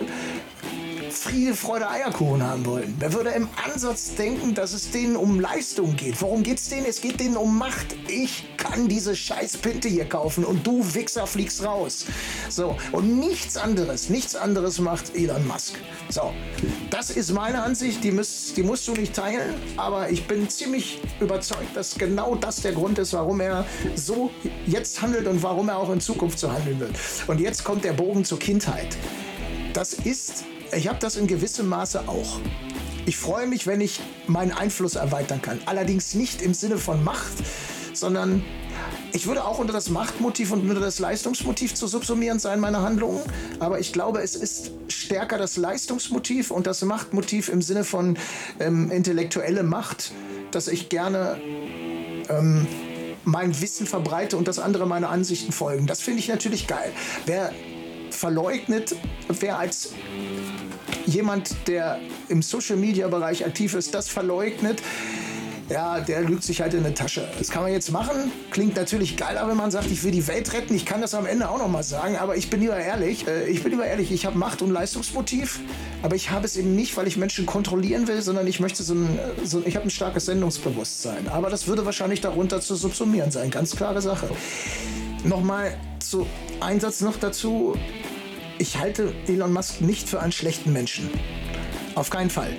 Friede, 1.25 1.55
Freude, 1.55 1.89
Eierkuchen 1.89 2.43
haben 2.43 2.67
wollen. 2.67 2.95
Wer 2.99 3.15
würde 3.15 3.31
im 3.31 3.49
Ansatz 3.65 4.15
denken, 4.15 4.55
dass 4.55 4.75
es 4.75 4.91
denen 4.91 5.17
um 5.17 5.41
Leistung 5.41 5.97
geht? 5.97 6.21
Worum 6.21 6.43
geht 6.43 6.59
es 6.59 6.69
denen? 6.69 6.85
Es 6.85 7.01
geht 7.01 7.19
denen 7.19 7.39
um 7.39 7.57
Macht. 7.57 7.97
Ich 8.09 8.45
kann 8.59 8.89
diese 8.89 9.17
scheiß 9.17 9.57
Pinte 9.57 9.89
hier 9.89 10.05
kaufen 10.05 10.45
und 10.45 10.67
du 10.67 10.85
Wichser 10.95 11.27
fliegst 11.27 11.65
raus. 11.65 12.05
So, 12.51 12.77
und 12.93 13.19
nichts 13.21 13.57
anderes, 13.57 14.11
nichts 14.11 14.37
anderes 14.37 14.81
macht 14.81 15.17
Elon 15.17 15.47
Musk. 15.47 15.77
So, 16.11 16.35
das 16.91 17.09
ist 17.09 17.33
meine 17.33 17.63
Ansicht, 17.63 18.05
die, 18.05 18.11
müsst, 18.11 18.59
die 18.59 18.63
musst 18.63 18.87
du 18.87 18.93
nicht 18.93 19.15
teilen, 19.15 19.55
aber 19.79 20.11
ich 20.11 20.29
bin 20.29 20.51
ziemlich 20.51 21.01
überzeugt, 21.21 21.75
dass 21.75 21.95
genau 21.95 22.35
das 22.35 22.57
der 22.57 22.73
Grund 22.73 22.99
ist, 22.99 23.15
warum 23.15 23.41
er 23.41 23.65
so 23.95 24.31
jetzt 24.67 25.01
handelt 25.01 25.27
und 25.27 25.43
warum 25.43 25.71
er 25.71 25.79
auch 25.79 25.91
in 25.91 26.03
Zukunft 26.03 26.39
so 26.39 26.53
handeln 26.53 26.81
wird. 26.81 26.93
Und 27.29 27.41
jetzt 27.41 27.65
kommt 27.65 27.83
der 27.83 27.95
Bogen 27.95 28.27
zur 28.27 28.39
Kindheit. 28.39 28.99
Das 29.73 29.95
ist 29.95 30.45
ich 30.77 30.89
habe 30.89 30.99
das 30.99 31.17
in 31.17 31.27
gewissem 31.27 31.69
Maße 31.69 32.09
auch. 32.09 32.41
Ich 33.07 33.17
freue 33.17 33.47
mich, 33.47 33.67
wenn 33.67 33.81
ich 33.81 34.01
meinen 34.27 34.53
Einfluss 34.53 34.95
erweitern 34.95 35.43
kann. 35.43 35.61
Allerdings 35.67 36.15
nicht 36.15 36.41
im 36.41 36.55
Sinne 36.55 36.79
von 36.79 37.05
Macht, 37.05 37.33
sondern 37.93 38.43
ich 39.13 39.27
würde 39.27 39.45
auch 39.45 39.59
unter 39.59 39.73
das 39.73 39.91
Machtmotiv 39.91 40.51
und 40.53 40.69
unter 40.69 40.81
das 40.81 40.99
Leistungsmotiv 40.99 41.75
zu 41.75 41.87
subsumieren 41.87 42.39
sein, 42.39 42.61
meine 42.61 42.81
Handlungen. 42.81 43.21
Aber 43.61 43.79
ich 43.79 43.93
glaube, 43.93 44.21
es 44.23 44.35
ist 44.35 44.73
stärker 44.89 45.39
das 45.39 45.57
Leistungsmotiv 45.57 46.51
und 46.51 46.67
das 46.67 46.83
Machtmotiv 46.83 47.49
im 47.49 47.63
Sinne 47.63 47.85
von 47.85 48.17
ähm, 48.59 48.91
intellektuelle 48.91 49.63
Macht, 49.63 50.13
dass 50.51 50.67
ich 50.67 50.89
gerne 50.89 51.41
ähm, 52.29 52.67
mein 53.25 53.61
Wissen 53.61 53.87
verbreite 53.87 54.37
und 54.37 54.49
das 54.49 54.59
andere 54.59 54.87
meine 54.87 55.09
Ansichten 55.09 55.53
folgen. 55.53 55.87
Das 55.87 56.01
finde 56.01 56.21
ich 56.21 56.29
natürlich 56.29 56.67
geil. 56.67 56.93
Wer 57.27 57.53
verleugnet, 58.11 58.97
wer 59.29 59.59
als 59.59 59.91
jemand, 61.07 61.55
der 61.67 61.99
im 62.29 62.43
Social-Media-Bereich 62.43 63.45
aktiv 63.45 63.75
ist, 63.75 63.95
das 63.95 64.09
verleugnet, 64.09 64.83
ja, 65.71 66.01
der 66.01 66.23
lügt 66.23 66.43
sich 66.43 66.61
halt 66.61 66.75
in 66.75 66.85
eine 66.85 66.95
Tasche. 66.95 67.27
Das 67.39 67.51
kann 67.51 67.63
man 67.63 67.73
jetzt 67.73 67.91
machen. 67.91 68.31
Klingt 68.51 68.77
natürlich 68.77 69.17
geiler, 69.17 69.49
wenn 69.49 69.57
man 69.57 69.71
sagt, 69.71 69.91
ich 69.91 70.05
will 70.05 70.11
die 70.11 70.27
Welt 70.27 70.53
retten. 70.53 70.75
Ich 70.75 70.85
kann 70.85 71.01
das 71.01 71.15
am 71.15 71.25
Ende 71.25 71.49
auch 71.49 71.59
noch 71.59 71.69
mal 71.69 71.83
sagen, 71.83 72.17
aber 72.17 72.37
ich 72.37 72.51
bin 72.51 72.61
lieber 72.61 72.77
ehrlich. 72.77 73.27
Äh, 73.27 73.49
ich 73.49 73.63
bin 73.63 73.73
lieber 73.73 73.87
ehrlich, 73.87 74.13
ich 74.13 74.27
habe 74.27 74.37
Macht- 74.37 74.61
und 74.61 74.71
Leistungsmotiv, 74.71 75.61
aber 76.03 76.17
ich 76.17 76.31
habe 76.31 76.45
es 76.45 76.57
eben 76.57 76.75
nicht, 76.77 76.97
weil 76.97 77.07
ich 77.07 77.17
Menschen 77.17 77.47
kontrollieren 77.47 78.09
will, 78.09 78.21
sondern 78.21 78.47
ich 78.47 78.61
möchte 78.61 78.83
so 78.83 78.95
ein, 78.95 79.19
so, 79.45 79.63
ich 79.65 79.77
habe 79.77 79.87
ein 79.87 79.91
starkes 79.91 80.27
Sendungsbewusstsein. 80.27 81.29
Aber 81.29 81.49
das 81.49 81.67
würde 81.67 81.87
wahrscheinlich 81.87 82.21
darunter 82.21 82.61
zu 82.61 82.75
subsumieren 82.75 83.31
sein. 83.31 83.51
Ganz 83.51 83.75
klare 83.75 84.03
Sache. 84.03 84.29
Nochmal 85.25 85.75
zu 85.99 86.27
Einsatz 86.61 87.01
noch 87.01 87.17
dazu. 87.17 87.75
Ich 88.59 88.79
halte 88.79 89.13
Elon 89.27 89.53
Musk 89.53 89.81
nicht 89.81 90.09
für 90.09 90.21
einen 90.21 90.33
schlechten 90.33 90.73
Menschen. 90.73 91.11
Auf 91.97 92.11
keinen 92.11 92.31
Fall. 92.31 92.57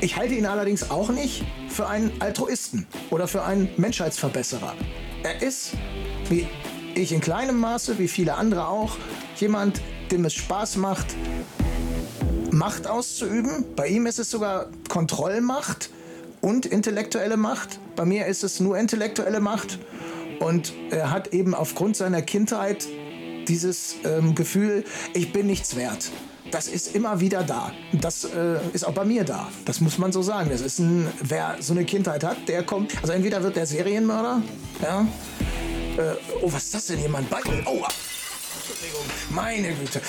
Ich 0.00 0.16
halte 0.16 0.34
ihn 0.34 0.46
allerdings 0.46 0.90
auch 0.90 1.10
nicht 1.10 1.44
für 1.68 1.86
einen 1.86 2.10
Altruisten 2.20 2.86
oder 3.10 3.28
für 3.28 3.42
einen 3.42 3.68
Menschheitsverbesserer. 3.76 4.74
Er 5.22 5.42
ist, 5.42 5.72
wie 6.30 6.48
ich 6.94 7.12
in 7.12 7.20
kleinem 7.20 7.58
Maße, 7.58 7.98
wie 7.98 8.08
viele 8.08 8.34
andere 8.34 8.68
auch, 8.68 8.96
jemand, 9.36 9.82
dem 10.10 10.24
es 10.24 10.34
Spaß 10.34 10.76
macht, 10.76 11.06
Macht 12.50 12.88
auszuüben. 12.88 13.64
Bei 13.76 13.86
ihm 13.86 14.06
ist 14.06 14.18
es 14.18 14.30
sogar 14.30 14.70
Kontrollmacht 14.88 15.90
und 16.40 16.66
intellektuelle 16.66 17.36
Macht. 17.36 17.78
Bei 17.94 18.04
mir 18.04 18.26
ist 18.26 18.42
es 18.42 18.58
nur 18.60 18.76
intellektuelle 18.76 19.40
Macht. 19.40 19.78
Und 20.40 20.72
er 20.90 21.10
hat 21.10 21.28
eben 21.28 21.54
aufgrund 21.54 21.96
seiner 21.96 22.22
Kindheit 22.22 22.88
dieses 23.50 23.96
ähm, 24.04 24.34
Gefühl, 24.34 24.84
ich 25.12 25.32
bin 25.32 25.46
nichts 25.46 25.76
wert. 25.76 26.10
das 26.50 26.68
ist 26.68 26.94
immer 26.94 27.20
wieder 27.20 27.42
da. 27.42 27.72
Das 27.92 28.24
äh, 28.24 28.58
ist 28.72 28.84
auch 28.84 28.92
bei 28.92 29.04
mir 29.04 29.24
da. 29.24 29.48
Das 29.64 29.80
muss 29.80 29.98
man 29.98 30.12
so 30.12 30.22
sagen. 30.22 30.50
Das 30.50 30.60
ist 30.60 30.78
ein, 30.78 31.06
wer 31.20 31.56
so 31.60 31.72
eine 31.72 31.84
Kindheit 31.84 32.24
hat, 32.24 32.48
der 32.48 32.62
kommt. 32.64 32.92
Also 33.02 33.12
entweder 33.12 33.42
wird 33.42 33.56
der 33.56 33.66
Serienmörder, 33.66 34.42
ja. 34.82 35.06
Äh, 35.96 36.14
oh, 36.42 36.52
was 36.52 36.64
ist 36.64 36.74
das 36.74 36.86
denn? 36.86 37.00
Jemand 37.00 37.28
bei? 37.30 37.38
Oh, 37.66 37.84
Entschuldigung, 38.56 39.04
meine 39.30 39.74
Güte. 39.74 40.00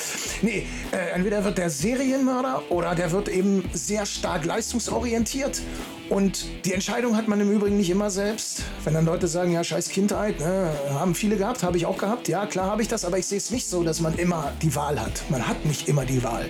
Nee, 0.42 0.66
äh, 0.92 1.14
entweder 1.14 1.44
wird 1.44 1.58
der 1.58 1.70
Serienmörder 1.70 2.64
oder 2.70 2.96
der 2.96 3.12
wird 3.12 3.30
eben 3.30 3.70
sehr 3.74 4.06
stark 4.06 4.46
leistungsorientiert. 4.46 5.62
Und 6.10 6.46
die 6.66 6.74
Entscheidung 6.74 7.16
hat 7.16 7.28
man 7.28 7.40
im 7.40 7.52
Übrigen 7.52 7.78
nicht 7.78 7.90
immer 7.90 8.10
selbst. 8.10 8.64
Wenn 8.84 8.96
dann 8.96 9.06
Leute 9.06 9.28
sagen, 9.28 9.52
ja, 9.52 9.64
scheiß 9.64 9.90
Kindheit, 9.90 10.40
ne, 10.40 10.72
haben 10.90 11.16
viele 11.16 11.38
gehabt, 11.38 11.64
habe 11.64 11.78
ich 11.78 11.86
auch 11.86 11.98
gehabt. 11.98 12.28
Ja, 12.28 12.46
klar 12.46 12.72
habe 12.72 12.82
ich 12.82 12.88
das, 12.88 13.06
aber 13.06 13.18
ich 13.18 13.28
sehe 13.28 13.38
es 13.38 13.52
nicht 13.52 13.68
so, 13.68 13.84
dass 13.84 14.02
man 14.02 14.18
immer 14.18 14.52
die 14.62 14.76
Wahl 14.76 15.00
hat. 15.00 15.24
Man 15.30 15.48
hat 15.48 15.66
nicht 15.66 15.88
immer 15.88 16.04
die 16.06 16.24
Wahl. 16.24 16.50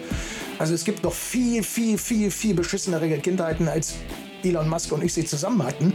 Also 0.57 0.73
es 0.73 0.83
gibt 0.83 1.03
noch 1.03 1.13
viel, 1.13 1.63
viel, 1.63 1.97
viel, 1.97 2.31
viel 2.31 2.53
beschissenere 2.53 3.09
Kindheiten, 3.19 3.67
als 3.67 3.95
Elon 4.43 4.69
Musk 4.69 4.91
und 4.91 5.03
ich 5.03 5.13
sie 5.13 5.25
zusammen 5.25 5.63
hatten. 5.63 5.93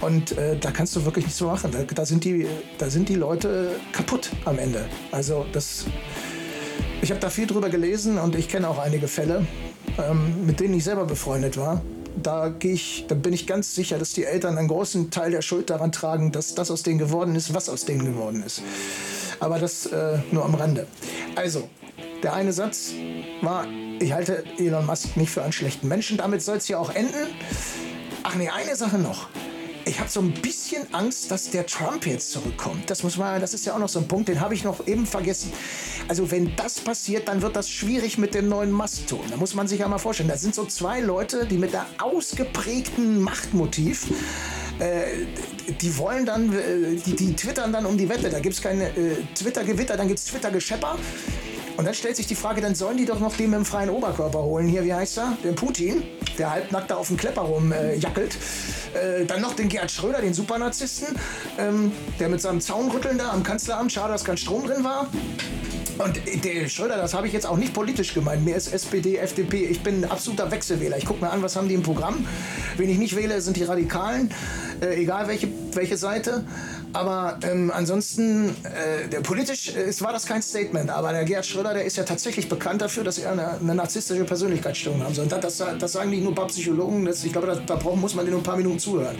Und 0.00 0.36
äh, 0.36 0.56
da 0.56 0.70
kannst 0.70 0.94
du 0.96 1.04
wirklich 1.04 1.24
nichts 1.24 1.38
so 1.38 1.46
machen. 1.46 1.70
Da, 1.70 1.82
da, 1.82 2.04
sind 2.04 2.24
die, 2.24 2.46
da 2.78 2.90
sind 2.90 3.08
die 3.08 3.14
Leute 3.14 3.70
kaputt 3.92 4.30
am 4.44 4.58
Ende. 4.58 4.84
Also 5.10 5.46
das, 5.52 5.86
ich 7.02 7.10
habe 7.10 7.20
da 7.20 7.30
viel 7.30 7.46
drüber 7.46 7.68
gelesen 7.68 8.18
und 8.18 8.36
ich 8.36 8.48
kenne 8.48 8.68
auch 8.68 8.78
einige 8.78 9.08
Fälle, 9.08 9.44
ähm, 9.98 10.46
mit 10.46 10.60
denen 10.60 10.74
ich 10.74 10.84
selber 10.84 11.04
befreundet 11.04 11.56
war. 11.56 11.82
Da, 12.22 12.54
ich, 12.62 13.06
da 13.08 13.16
bin 13.16 13.32
ich 13.32 13.46
ganz 13.46 13.74
sicher, 13.74 13.98
dass 13.98 14.12
die 14.12 14.24
Eltern 14.24 14.56
einen 14.56 14.68
großen 14.68 15.10
Teil 15.10 15.32
der 15.32 15.42
Schuld 15.42 15.70
daran 15.70 15.90
tragen, 15.90 16.30
dass 16.30 16.54
das 16.54 16.70
aus 16.70 16.84
denen 16.84 16.98
geworden 16.98 17.34
ist, 17.34 17.54
was 17.54 17.68
aus 17.68 17.84
denen 17.84 18.04
geworden 18.04 18.42
ist. 18.44 18.62
Aber 19.40 19.58
das 19.58 19.86
äh, 19.86 20.18
nur 20.30 20.44
am 20.44 20.54
Rande. 20.54 20.86
Also, 21.34 21.68
der 22.22 22.34
eine 22.34 22.52
Satz 22.52 22.92
war, 23.40 23.66
ich 23.98 24.12
halte 24.12 24.44
Elon 24.58 24.86
Musk 24.86 25.16
nicht 25.16 25.30
für 25.30 25.42
einen 25.42 25.52
schlechten 25.52 25.88
Menschen. 25.88 26.18
Damit 26.18 26.42
soll 26.42 26.58
es 26.58 26.68
ja 26.68 26.78
auch 26.78 26.94
enden. 26.94 27.26
Ach 28.22 28.36
nee, 28.36 28.48
eine 28.48 28.76
Sache 28.76 28.98
noch 28.98 29.26
ich 29.84 29.98
habe 29.98 30.08
so 30.08 30.20
ein 30.20 30.32
bisschen 30.32 30.92
Angst, 30.94 31.30
dass 31.30 31.50
der 31.50 31.66
Trump 31.66 32.06
jetzt 32.06 32.30
zurückkommt. 32.30 32.88
Das 32.88 33.02
muss 33.02 33.16
man, 33.16 33.40
das 33.40 33.54
ist 33.54 33.66
ja 33.66 33.74
auch 33.74 33.78
noch 33.78 33.88
so 33.88 33.98
ein 33.98 34.08
Punkt, 34.08 34.28
den 34.28 34.40
habe 34.40 34.54
ich 34.54 34.64
noch 34.64 34.86
eben 34.86 35.06
vergessen. 35.06 35.52
Also 36.08 36.30
wenn 36.30 36.54
das 36.56 36.80
passiert, 36.80 37.28
dann 37.28 37.42
wird 37.42 37.56
das 37.56 37.70
schwierig 37.70 38.18
mit 38.18 38.34
dem 38.34 38.48
neuen 38.48 38.70
Mastton. 38.70 39.20
Da 39.30 39.36
muss 39.36 39.54
man 39.54 39.68
sich 39.68 39.80
ja 39.80 39.88
mal 39.88 39.98
vorstellen. 39.98 40.28
Da 40.28 40.36
sind 40.36 40.54
so 40.54 40.64
zwei 40.66 41.00
Leute, 41.00 41.46
die 41.46 41.58
mit 41.58 41.72
der 41.72 41.86
ausgeprägten 41.98 43.20
Machtmotiv 43.20 44.06
äh, 44.78 45.26
die 45.80 45.96
wollen 45.98 46.26
dann, 46.26 46.52
äh, 46.52 46.96
die, 46.96 47.14
die 47.14 47.36
twittern 47.36 47.72
dann 47.72 47.86
um 47.86 47.96
die 47.96 48.08
Wette. 48.08 48.30
Da 48.30 48.40
gibt 48.40 48.54
es 48.54 48.62
keine 48.62 48.88
äh, 48.88 49.16
Twitter-Gewitter, 49.34 49.96
dann 49.96 50.08
gibt 50.08 50.18
es 50.18 50.24
Twitter-Geschepper. 50.26 50.98
Und 51.76 51.86
dann 51.86 51.94
stellt 51.94 52.16
sich 52.16 52.26
die 52.26 52.34
Frage, 52.34 52.60
dann 52.60 52.74
sollen 52.74 52.96
die 52.96 53.06
doch 53.06 53.18
noch 53.18 53.36
den 53.36 53.50
mit 53.50 53.58
dem 53.58 53.64
freien 53.64 53.90
Oberkörper 53.90 54.42
holen. 54.42 54.68
Hier, 54.68 54.84
wie 54.84 54.92
heißt 54.92 55.18
er? 55.18 55.36
Den 55.42 55.54
Putin, 55.54 56.02
der 56.38 56.50
halbnackt 56.50 56.90
da 56.90 56.96
auf 56.96 57.08
dem 57.08 57.16
Klepper 57.16 57.42
rumjackelt. 57.42 58.36
Äh, 58.94 59.22
äh, 59.22 59.26
dann 59.26 59.40
noch 59.40 59.54
den 59.54 59.68
Gerhard 59.68 59.90
Schröder, 59.90 60.20
den 60.20 60.34
Supernarzissten, 60.34 61.16
ähm, 61.58 61.92
der 62.20 62.28
mit 62.28 62.40
seinem 62.40 62.60
Zaunrütteln 62.60 63.18
da 63.18 63.30
am 63.30 63.42
Kanzleramt, 63.42 63.92
schade, 63.92 64.12
dass 64.12 64.24
kein 64.24 64.36
Strom 64.36 64.66
drin 64.66 64.84
war. 64.84 65.08
Und 65.98 66.20
der 66.44 66.68
Schröder, 66.68 66.96
das 66.96 67.14
habe 67.14 67.26
ich 67.26 67.32
jetzt 67.32 67.46
auch 67.46 67.56
nicht 67.56 67.74
politisch 67.74 68.14
gemeint. 68.14 68.44
Mir 68.44 68.56
ist 68.56 68.72
SPD, 68.72 69.16
FDP. 69.16 69.66
Ich 69.66 69.82
bin 69.82 70.02
ein 70.02 70.10
absoluter 70.10 70.50
Wechselwähler. 70.50 70.96
Ich 70.96 71.04
gucke 71.04 71.24
mir 71.24 71.30
an, 71.30 71.42
was 71.42 71.54
haben 71.54 71.68
die 71.68 71.74
im 71.74 71.82
Programm. 71.82 72.26
Wen 72.76 72.88
ich 72.88 72.98
nicht 72.98 73.14
wähle, 73.14 73.40
sind 73.40 73.56
die 73.56 73.64
Radikalen. 73.64 74.30
Äh, 74.80 75.02
egal 75.02 75.28
welche, 75.28 75.48
welche 75.74 75.96
Seite. 75.96 76.44
Aber 76.92 77.38
ähm, 77.42 77.70
ansonsten, 77.74 78.50
äh, 78.64 79.08
der, 79.08 79.20
politisch 79.20 79.74
äh, 79.74 79.92
war 80.00 80.12
das 80.12 80.26
kein 80.26 80.42
Statement. 80.42 80.90
Aber 80.90 81.12
der 81.12 81.24
Gerhard 81.24 81.46
Schröder, 81.46 81.74
der 81.74 81.84
ist 81.84 81.96
ja 81.96 82.04
tatsächlich 82.04 82.48
bekannt 82.48 82.82
dafür, 82.82 83.04
dass 83.04 83.18
er 83.18 83.32
eine, 83.32 83.58
eine 83.60 83.74
narzisstische 83.74 84.24
Persönlichkeitsstörung 84.24 85.02
haben 85.02 85.14
soll. 85.14 85.24
Und 85.24 85.32
das, 85.32 85.62
das, 85.78 85.92
sagen 85.92 86.10
nicht 86.10 86.22
nur 86.22 86.32
ein 86.32 86.34
paar 86.34 86.48
Psychologen. 86.48 87.04
Das, 87.04 87.24
ich 87.24 87.32
glaube, 87.32 87.46
da, 87.46 87.54
da 87.54 87.76
brauchen, 87.76 88.00
muss 88.00 88.14
man 88.14 88.28
nur 88.28 88.40
ein 88.40 88.42
paar 88.42 88.56
Minuten 88.56 88.78
zuhören. 88.78 89.16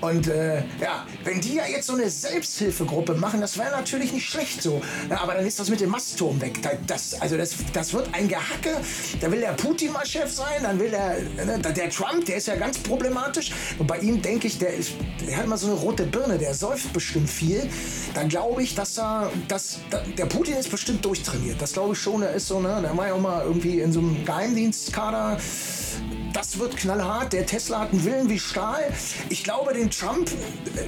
Und 0.00 0.28
äh, 0.28 0.58
ja, 0.80 1.06
wenn 1.24 1.40
die 1.40 1.54
ja 1.54 1.66
jetzt 1.66 1.86
so 1.86 1.94
eine 1.94 2.08
Selbsthilfegruppe 2.08 3.14
machen, 3.14 3.40
das 3.40 3.58
wäre 3.58 3.70
natürlich 3.70 4.12
nicht 4.12 4.28
schlecht 4.28 4.62
so. 4.62 4.80
Ja, 5.08 5.20
aber 5.20 5.34
dann 5.34 5.46
ist 5.46 5.58
das 5.58 5.68
mit 5.68 5.80
dem 5.80 5.90
Mastturm 5.90 6.40
weg. 6.40 6.58
Das, 6.86 7.20
also 7.20 7.36
das, 7.36 7.54
das 7.72 7.92
wird 7.92 8.08
ein 8.12 8.28
Gehacke. 8.28 8.80
Da 9.20 9.30
will 9.30 9.40
der 9.40 9.52
Putin 9.52 9.92
mal 9.92 10.06
Chef 10.06 10.30
sein, 10.30 10.62
dann 10.62 10.78
will 10.78 10.90
der, 10.90 11.16
ne, 11.44 11.58
der 11.58 11.90
Trump, 11.90 12.24
der 12.24 12.36
ist 12.36 12.46
ja 12.46 12.56
ganz 12.56 12.78
problematisch. 12.78 13.52
Und 13.78 13.86
bei 13.86 13.98
ihm 13.98 14.22
denke 14.22 14.46
ich, 14.46 14.58
der, 14.58 14.74
ist, 14.74 14.92
der 15.26 15.36
hat 15.36 15.44
immer 15.44 15.58
so 15.58 15.66
eine 15.66 15.76
rote 15.76 16.04
Birne, 16.04 16.38
der 16.38 16.54
säuft 16.54 16.92
bestimmt 16.92 17.28
viel. 17.28 17.68
Dann 18.14 18.28
glaube 18.28 18.62
ich, 18.62 18.74
dass 18.74 18.98
er, 18.98 19.30
dass, 19.48 19.80
der 20.16 20.26
Putin 20.26 20.56
ist 20.56 20.70
bestimmt 20.70 21.04
durchtrainiert. 21.04 21.60
Das 21.60 21.72
glaube 21.74 21.92
ich 21.92 22.00
schon. 22.00 22.22
Er 22.22 22.32
ist 22.32 22.48
so, 22.48 22.60
ne, 22.60 22.80
der 22.82 22.96
war 22.96 23.08
ja 23.08 23.14
auch 23.14 23.20
mal 23.20 23.44
irgendwie 23.44 23.80
in 23.80 23.92
so 23.92 24.00
einem 24.00 24.24
Geheimdienstkader 24.24 25.38
das 26.32 26.58
wird 26.58 26.76
knallhart. 26.76 27.32
Der 27.32 27.46
Tesla 27.46 27.80
hat 27.80 27.92
einen 27.92 28.04
Willen 28.04 28.28
wie 28.28 28.38
Stahl. 28.38 28.82
Ich 29.28 29.44
glaube, 29.44 29.74
den 29.74 29.90
Trump, 29.90 30.30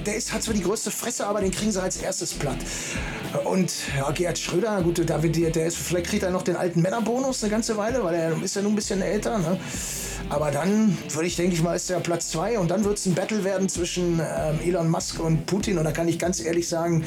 der 0.07 0.17
ist, 0.17 0.33
hat 0.33 0.43
zwar 0.43 0.55
die 0.55 0.63
größte 0.63 0.91
Fresse, 0.91 1.27
aber 1.27 1.41
den 1.41 1.51
kriegen 1.51 1.73
sie 1.73 1.83
als 1.83 1.97
erstes 1.97 2.35
platt. 2.35 2.59
Und 3.45 3.73
ja, 3.97 4.11
Gerhard 4.11 4.39
Schröder, 4.39 4.83
gut, 4.83 5.09
David, 5.09 5.55
der 5.55 5.67
ist, 5.67 5.77
vielleicht 5.77 6.07
kriegt 6.07 6.23
er 6.23 6.31
noch 6.31 6.43
den 6.43 6.57
alten 6.57 6.83
Männerbonus 6.83 7.43
eine 7.43 7.51
ganze 7.51 7.77
Weile, 7.77 8.03
weil 8.05 8.15
er 8.15 8.43
ist 8.43 8.57
ja 8.57 8.63
nun 8.63 8.73
ein 8.73 8.77
bisschen 8.77 9.03
älter. 9.03 9.39
Ne? 9.39 9.59
Aber 10.29 10.51
dann 10.51 10.97
würde 11.11 11.27
ich, 11.27 11.37
denke 11.37 11.55
ich 11.55 11.63
mal, 11.63 11.75
ist 11.75 11.91
der 11.91 12.01
Platz 12.01 12.31
zwei 12.31 12.59
und 12.59 12.71
dann 12.71 12.85
wird 12.85 12.99
es 12.99 13.07
ein 13.07 13.15
Battle 13.15 13.45
werden 13.45 13.69
zwischen 13.69 14.21
ähm, 14.21 14.61
Elon 14.65 14.89
Musk 14.89 15.21
und 15.21 15.47
Putin. 15.47 15.79
Und 15.79 15.85
da 15.85 15.93
kann 15.93 16.09
ich 16.09 16.19
ganz 16.19 16.41
ehrlich 16.41 16.69
sagen, 16.69 17.05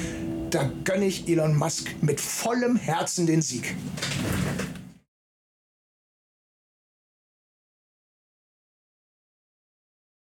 da 0.50 0.70
gönne 0.84 1.06
ich 1.06 1.28
Elon 1.28 1.56
Musk 1.56 1.88
mit 2.02 2.22
vollem 2.22 2.76
Herzen 2.76 3.26
den 3.26 3.42
Sieg. 3.42 3.76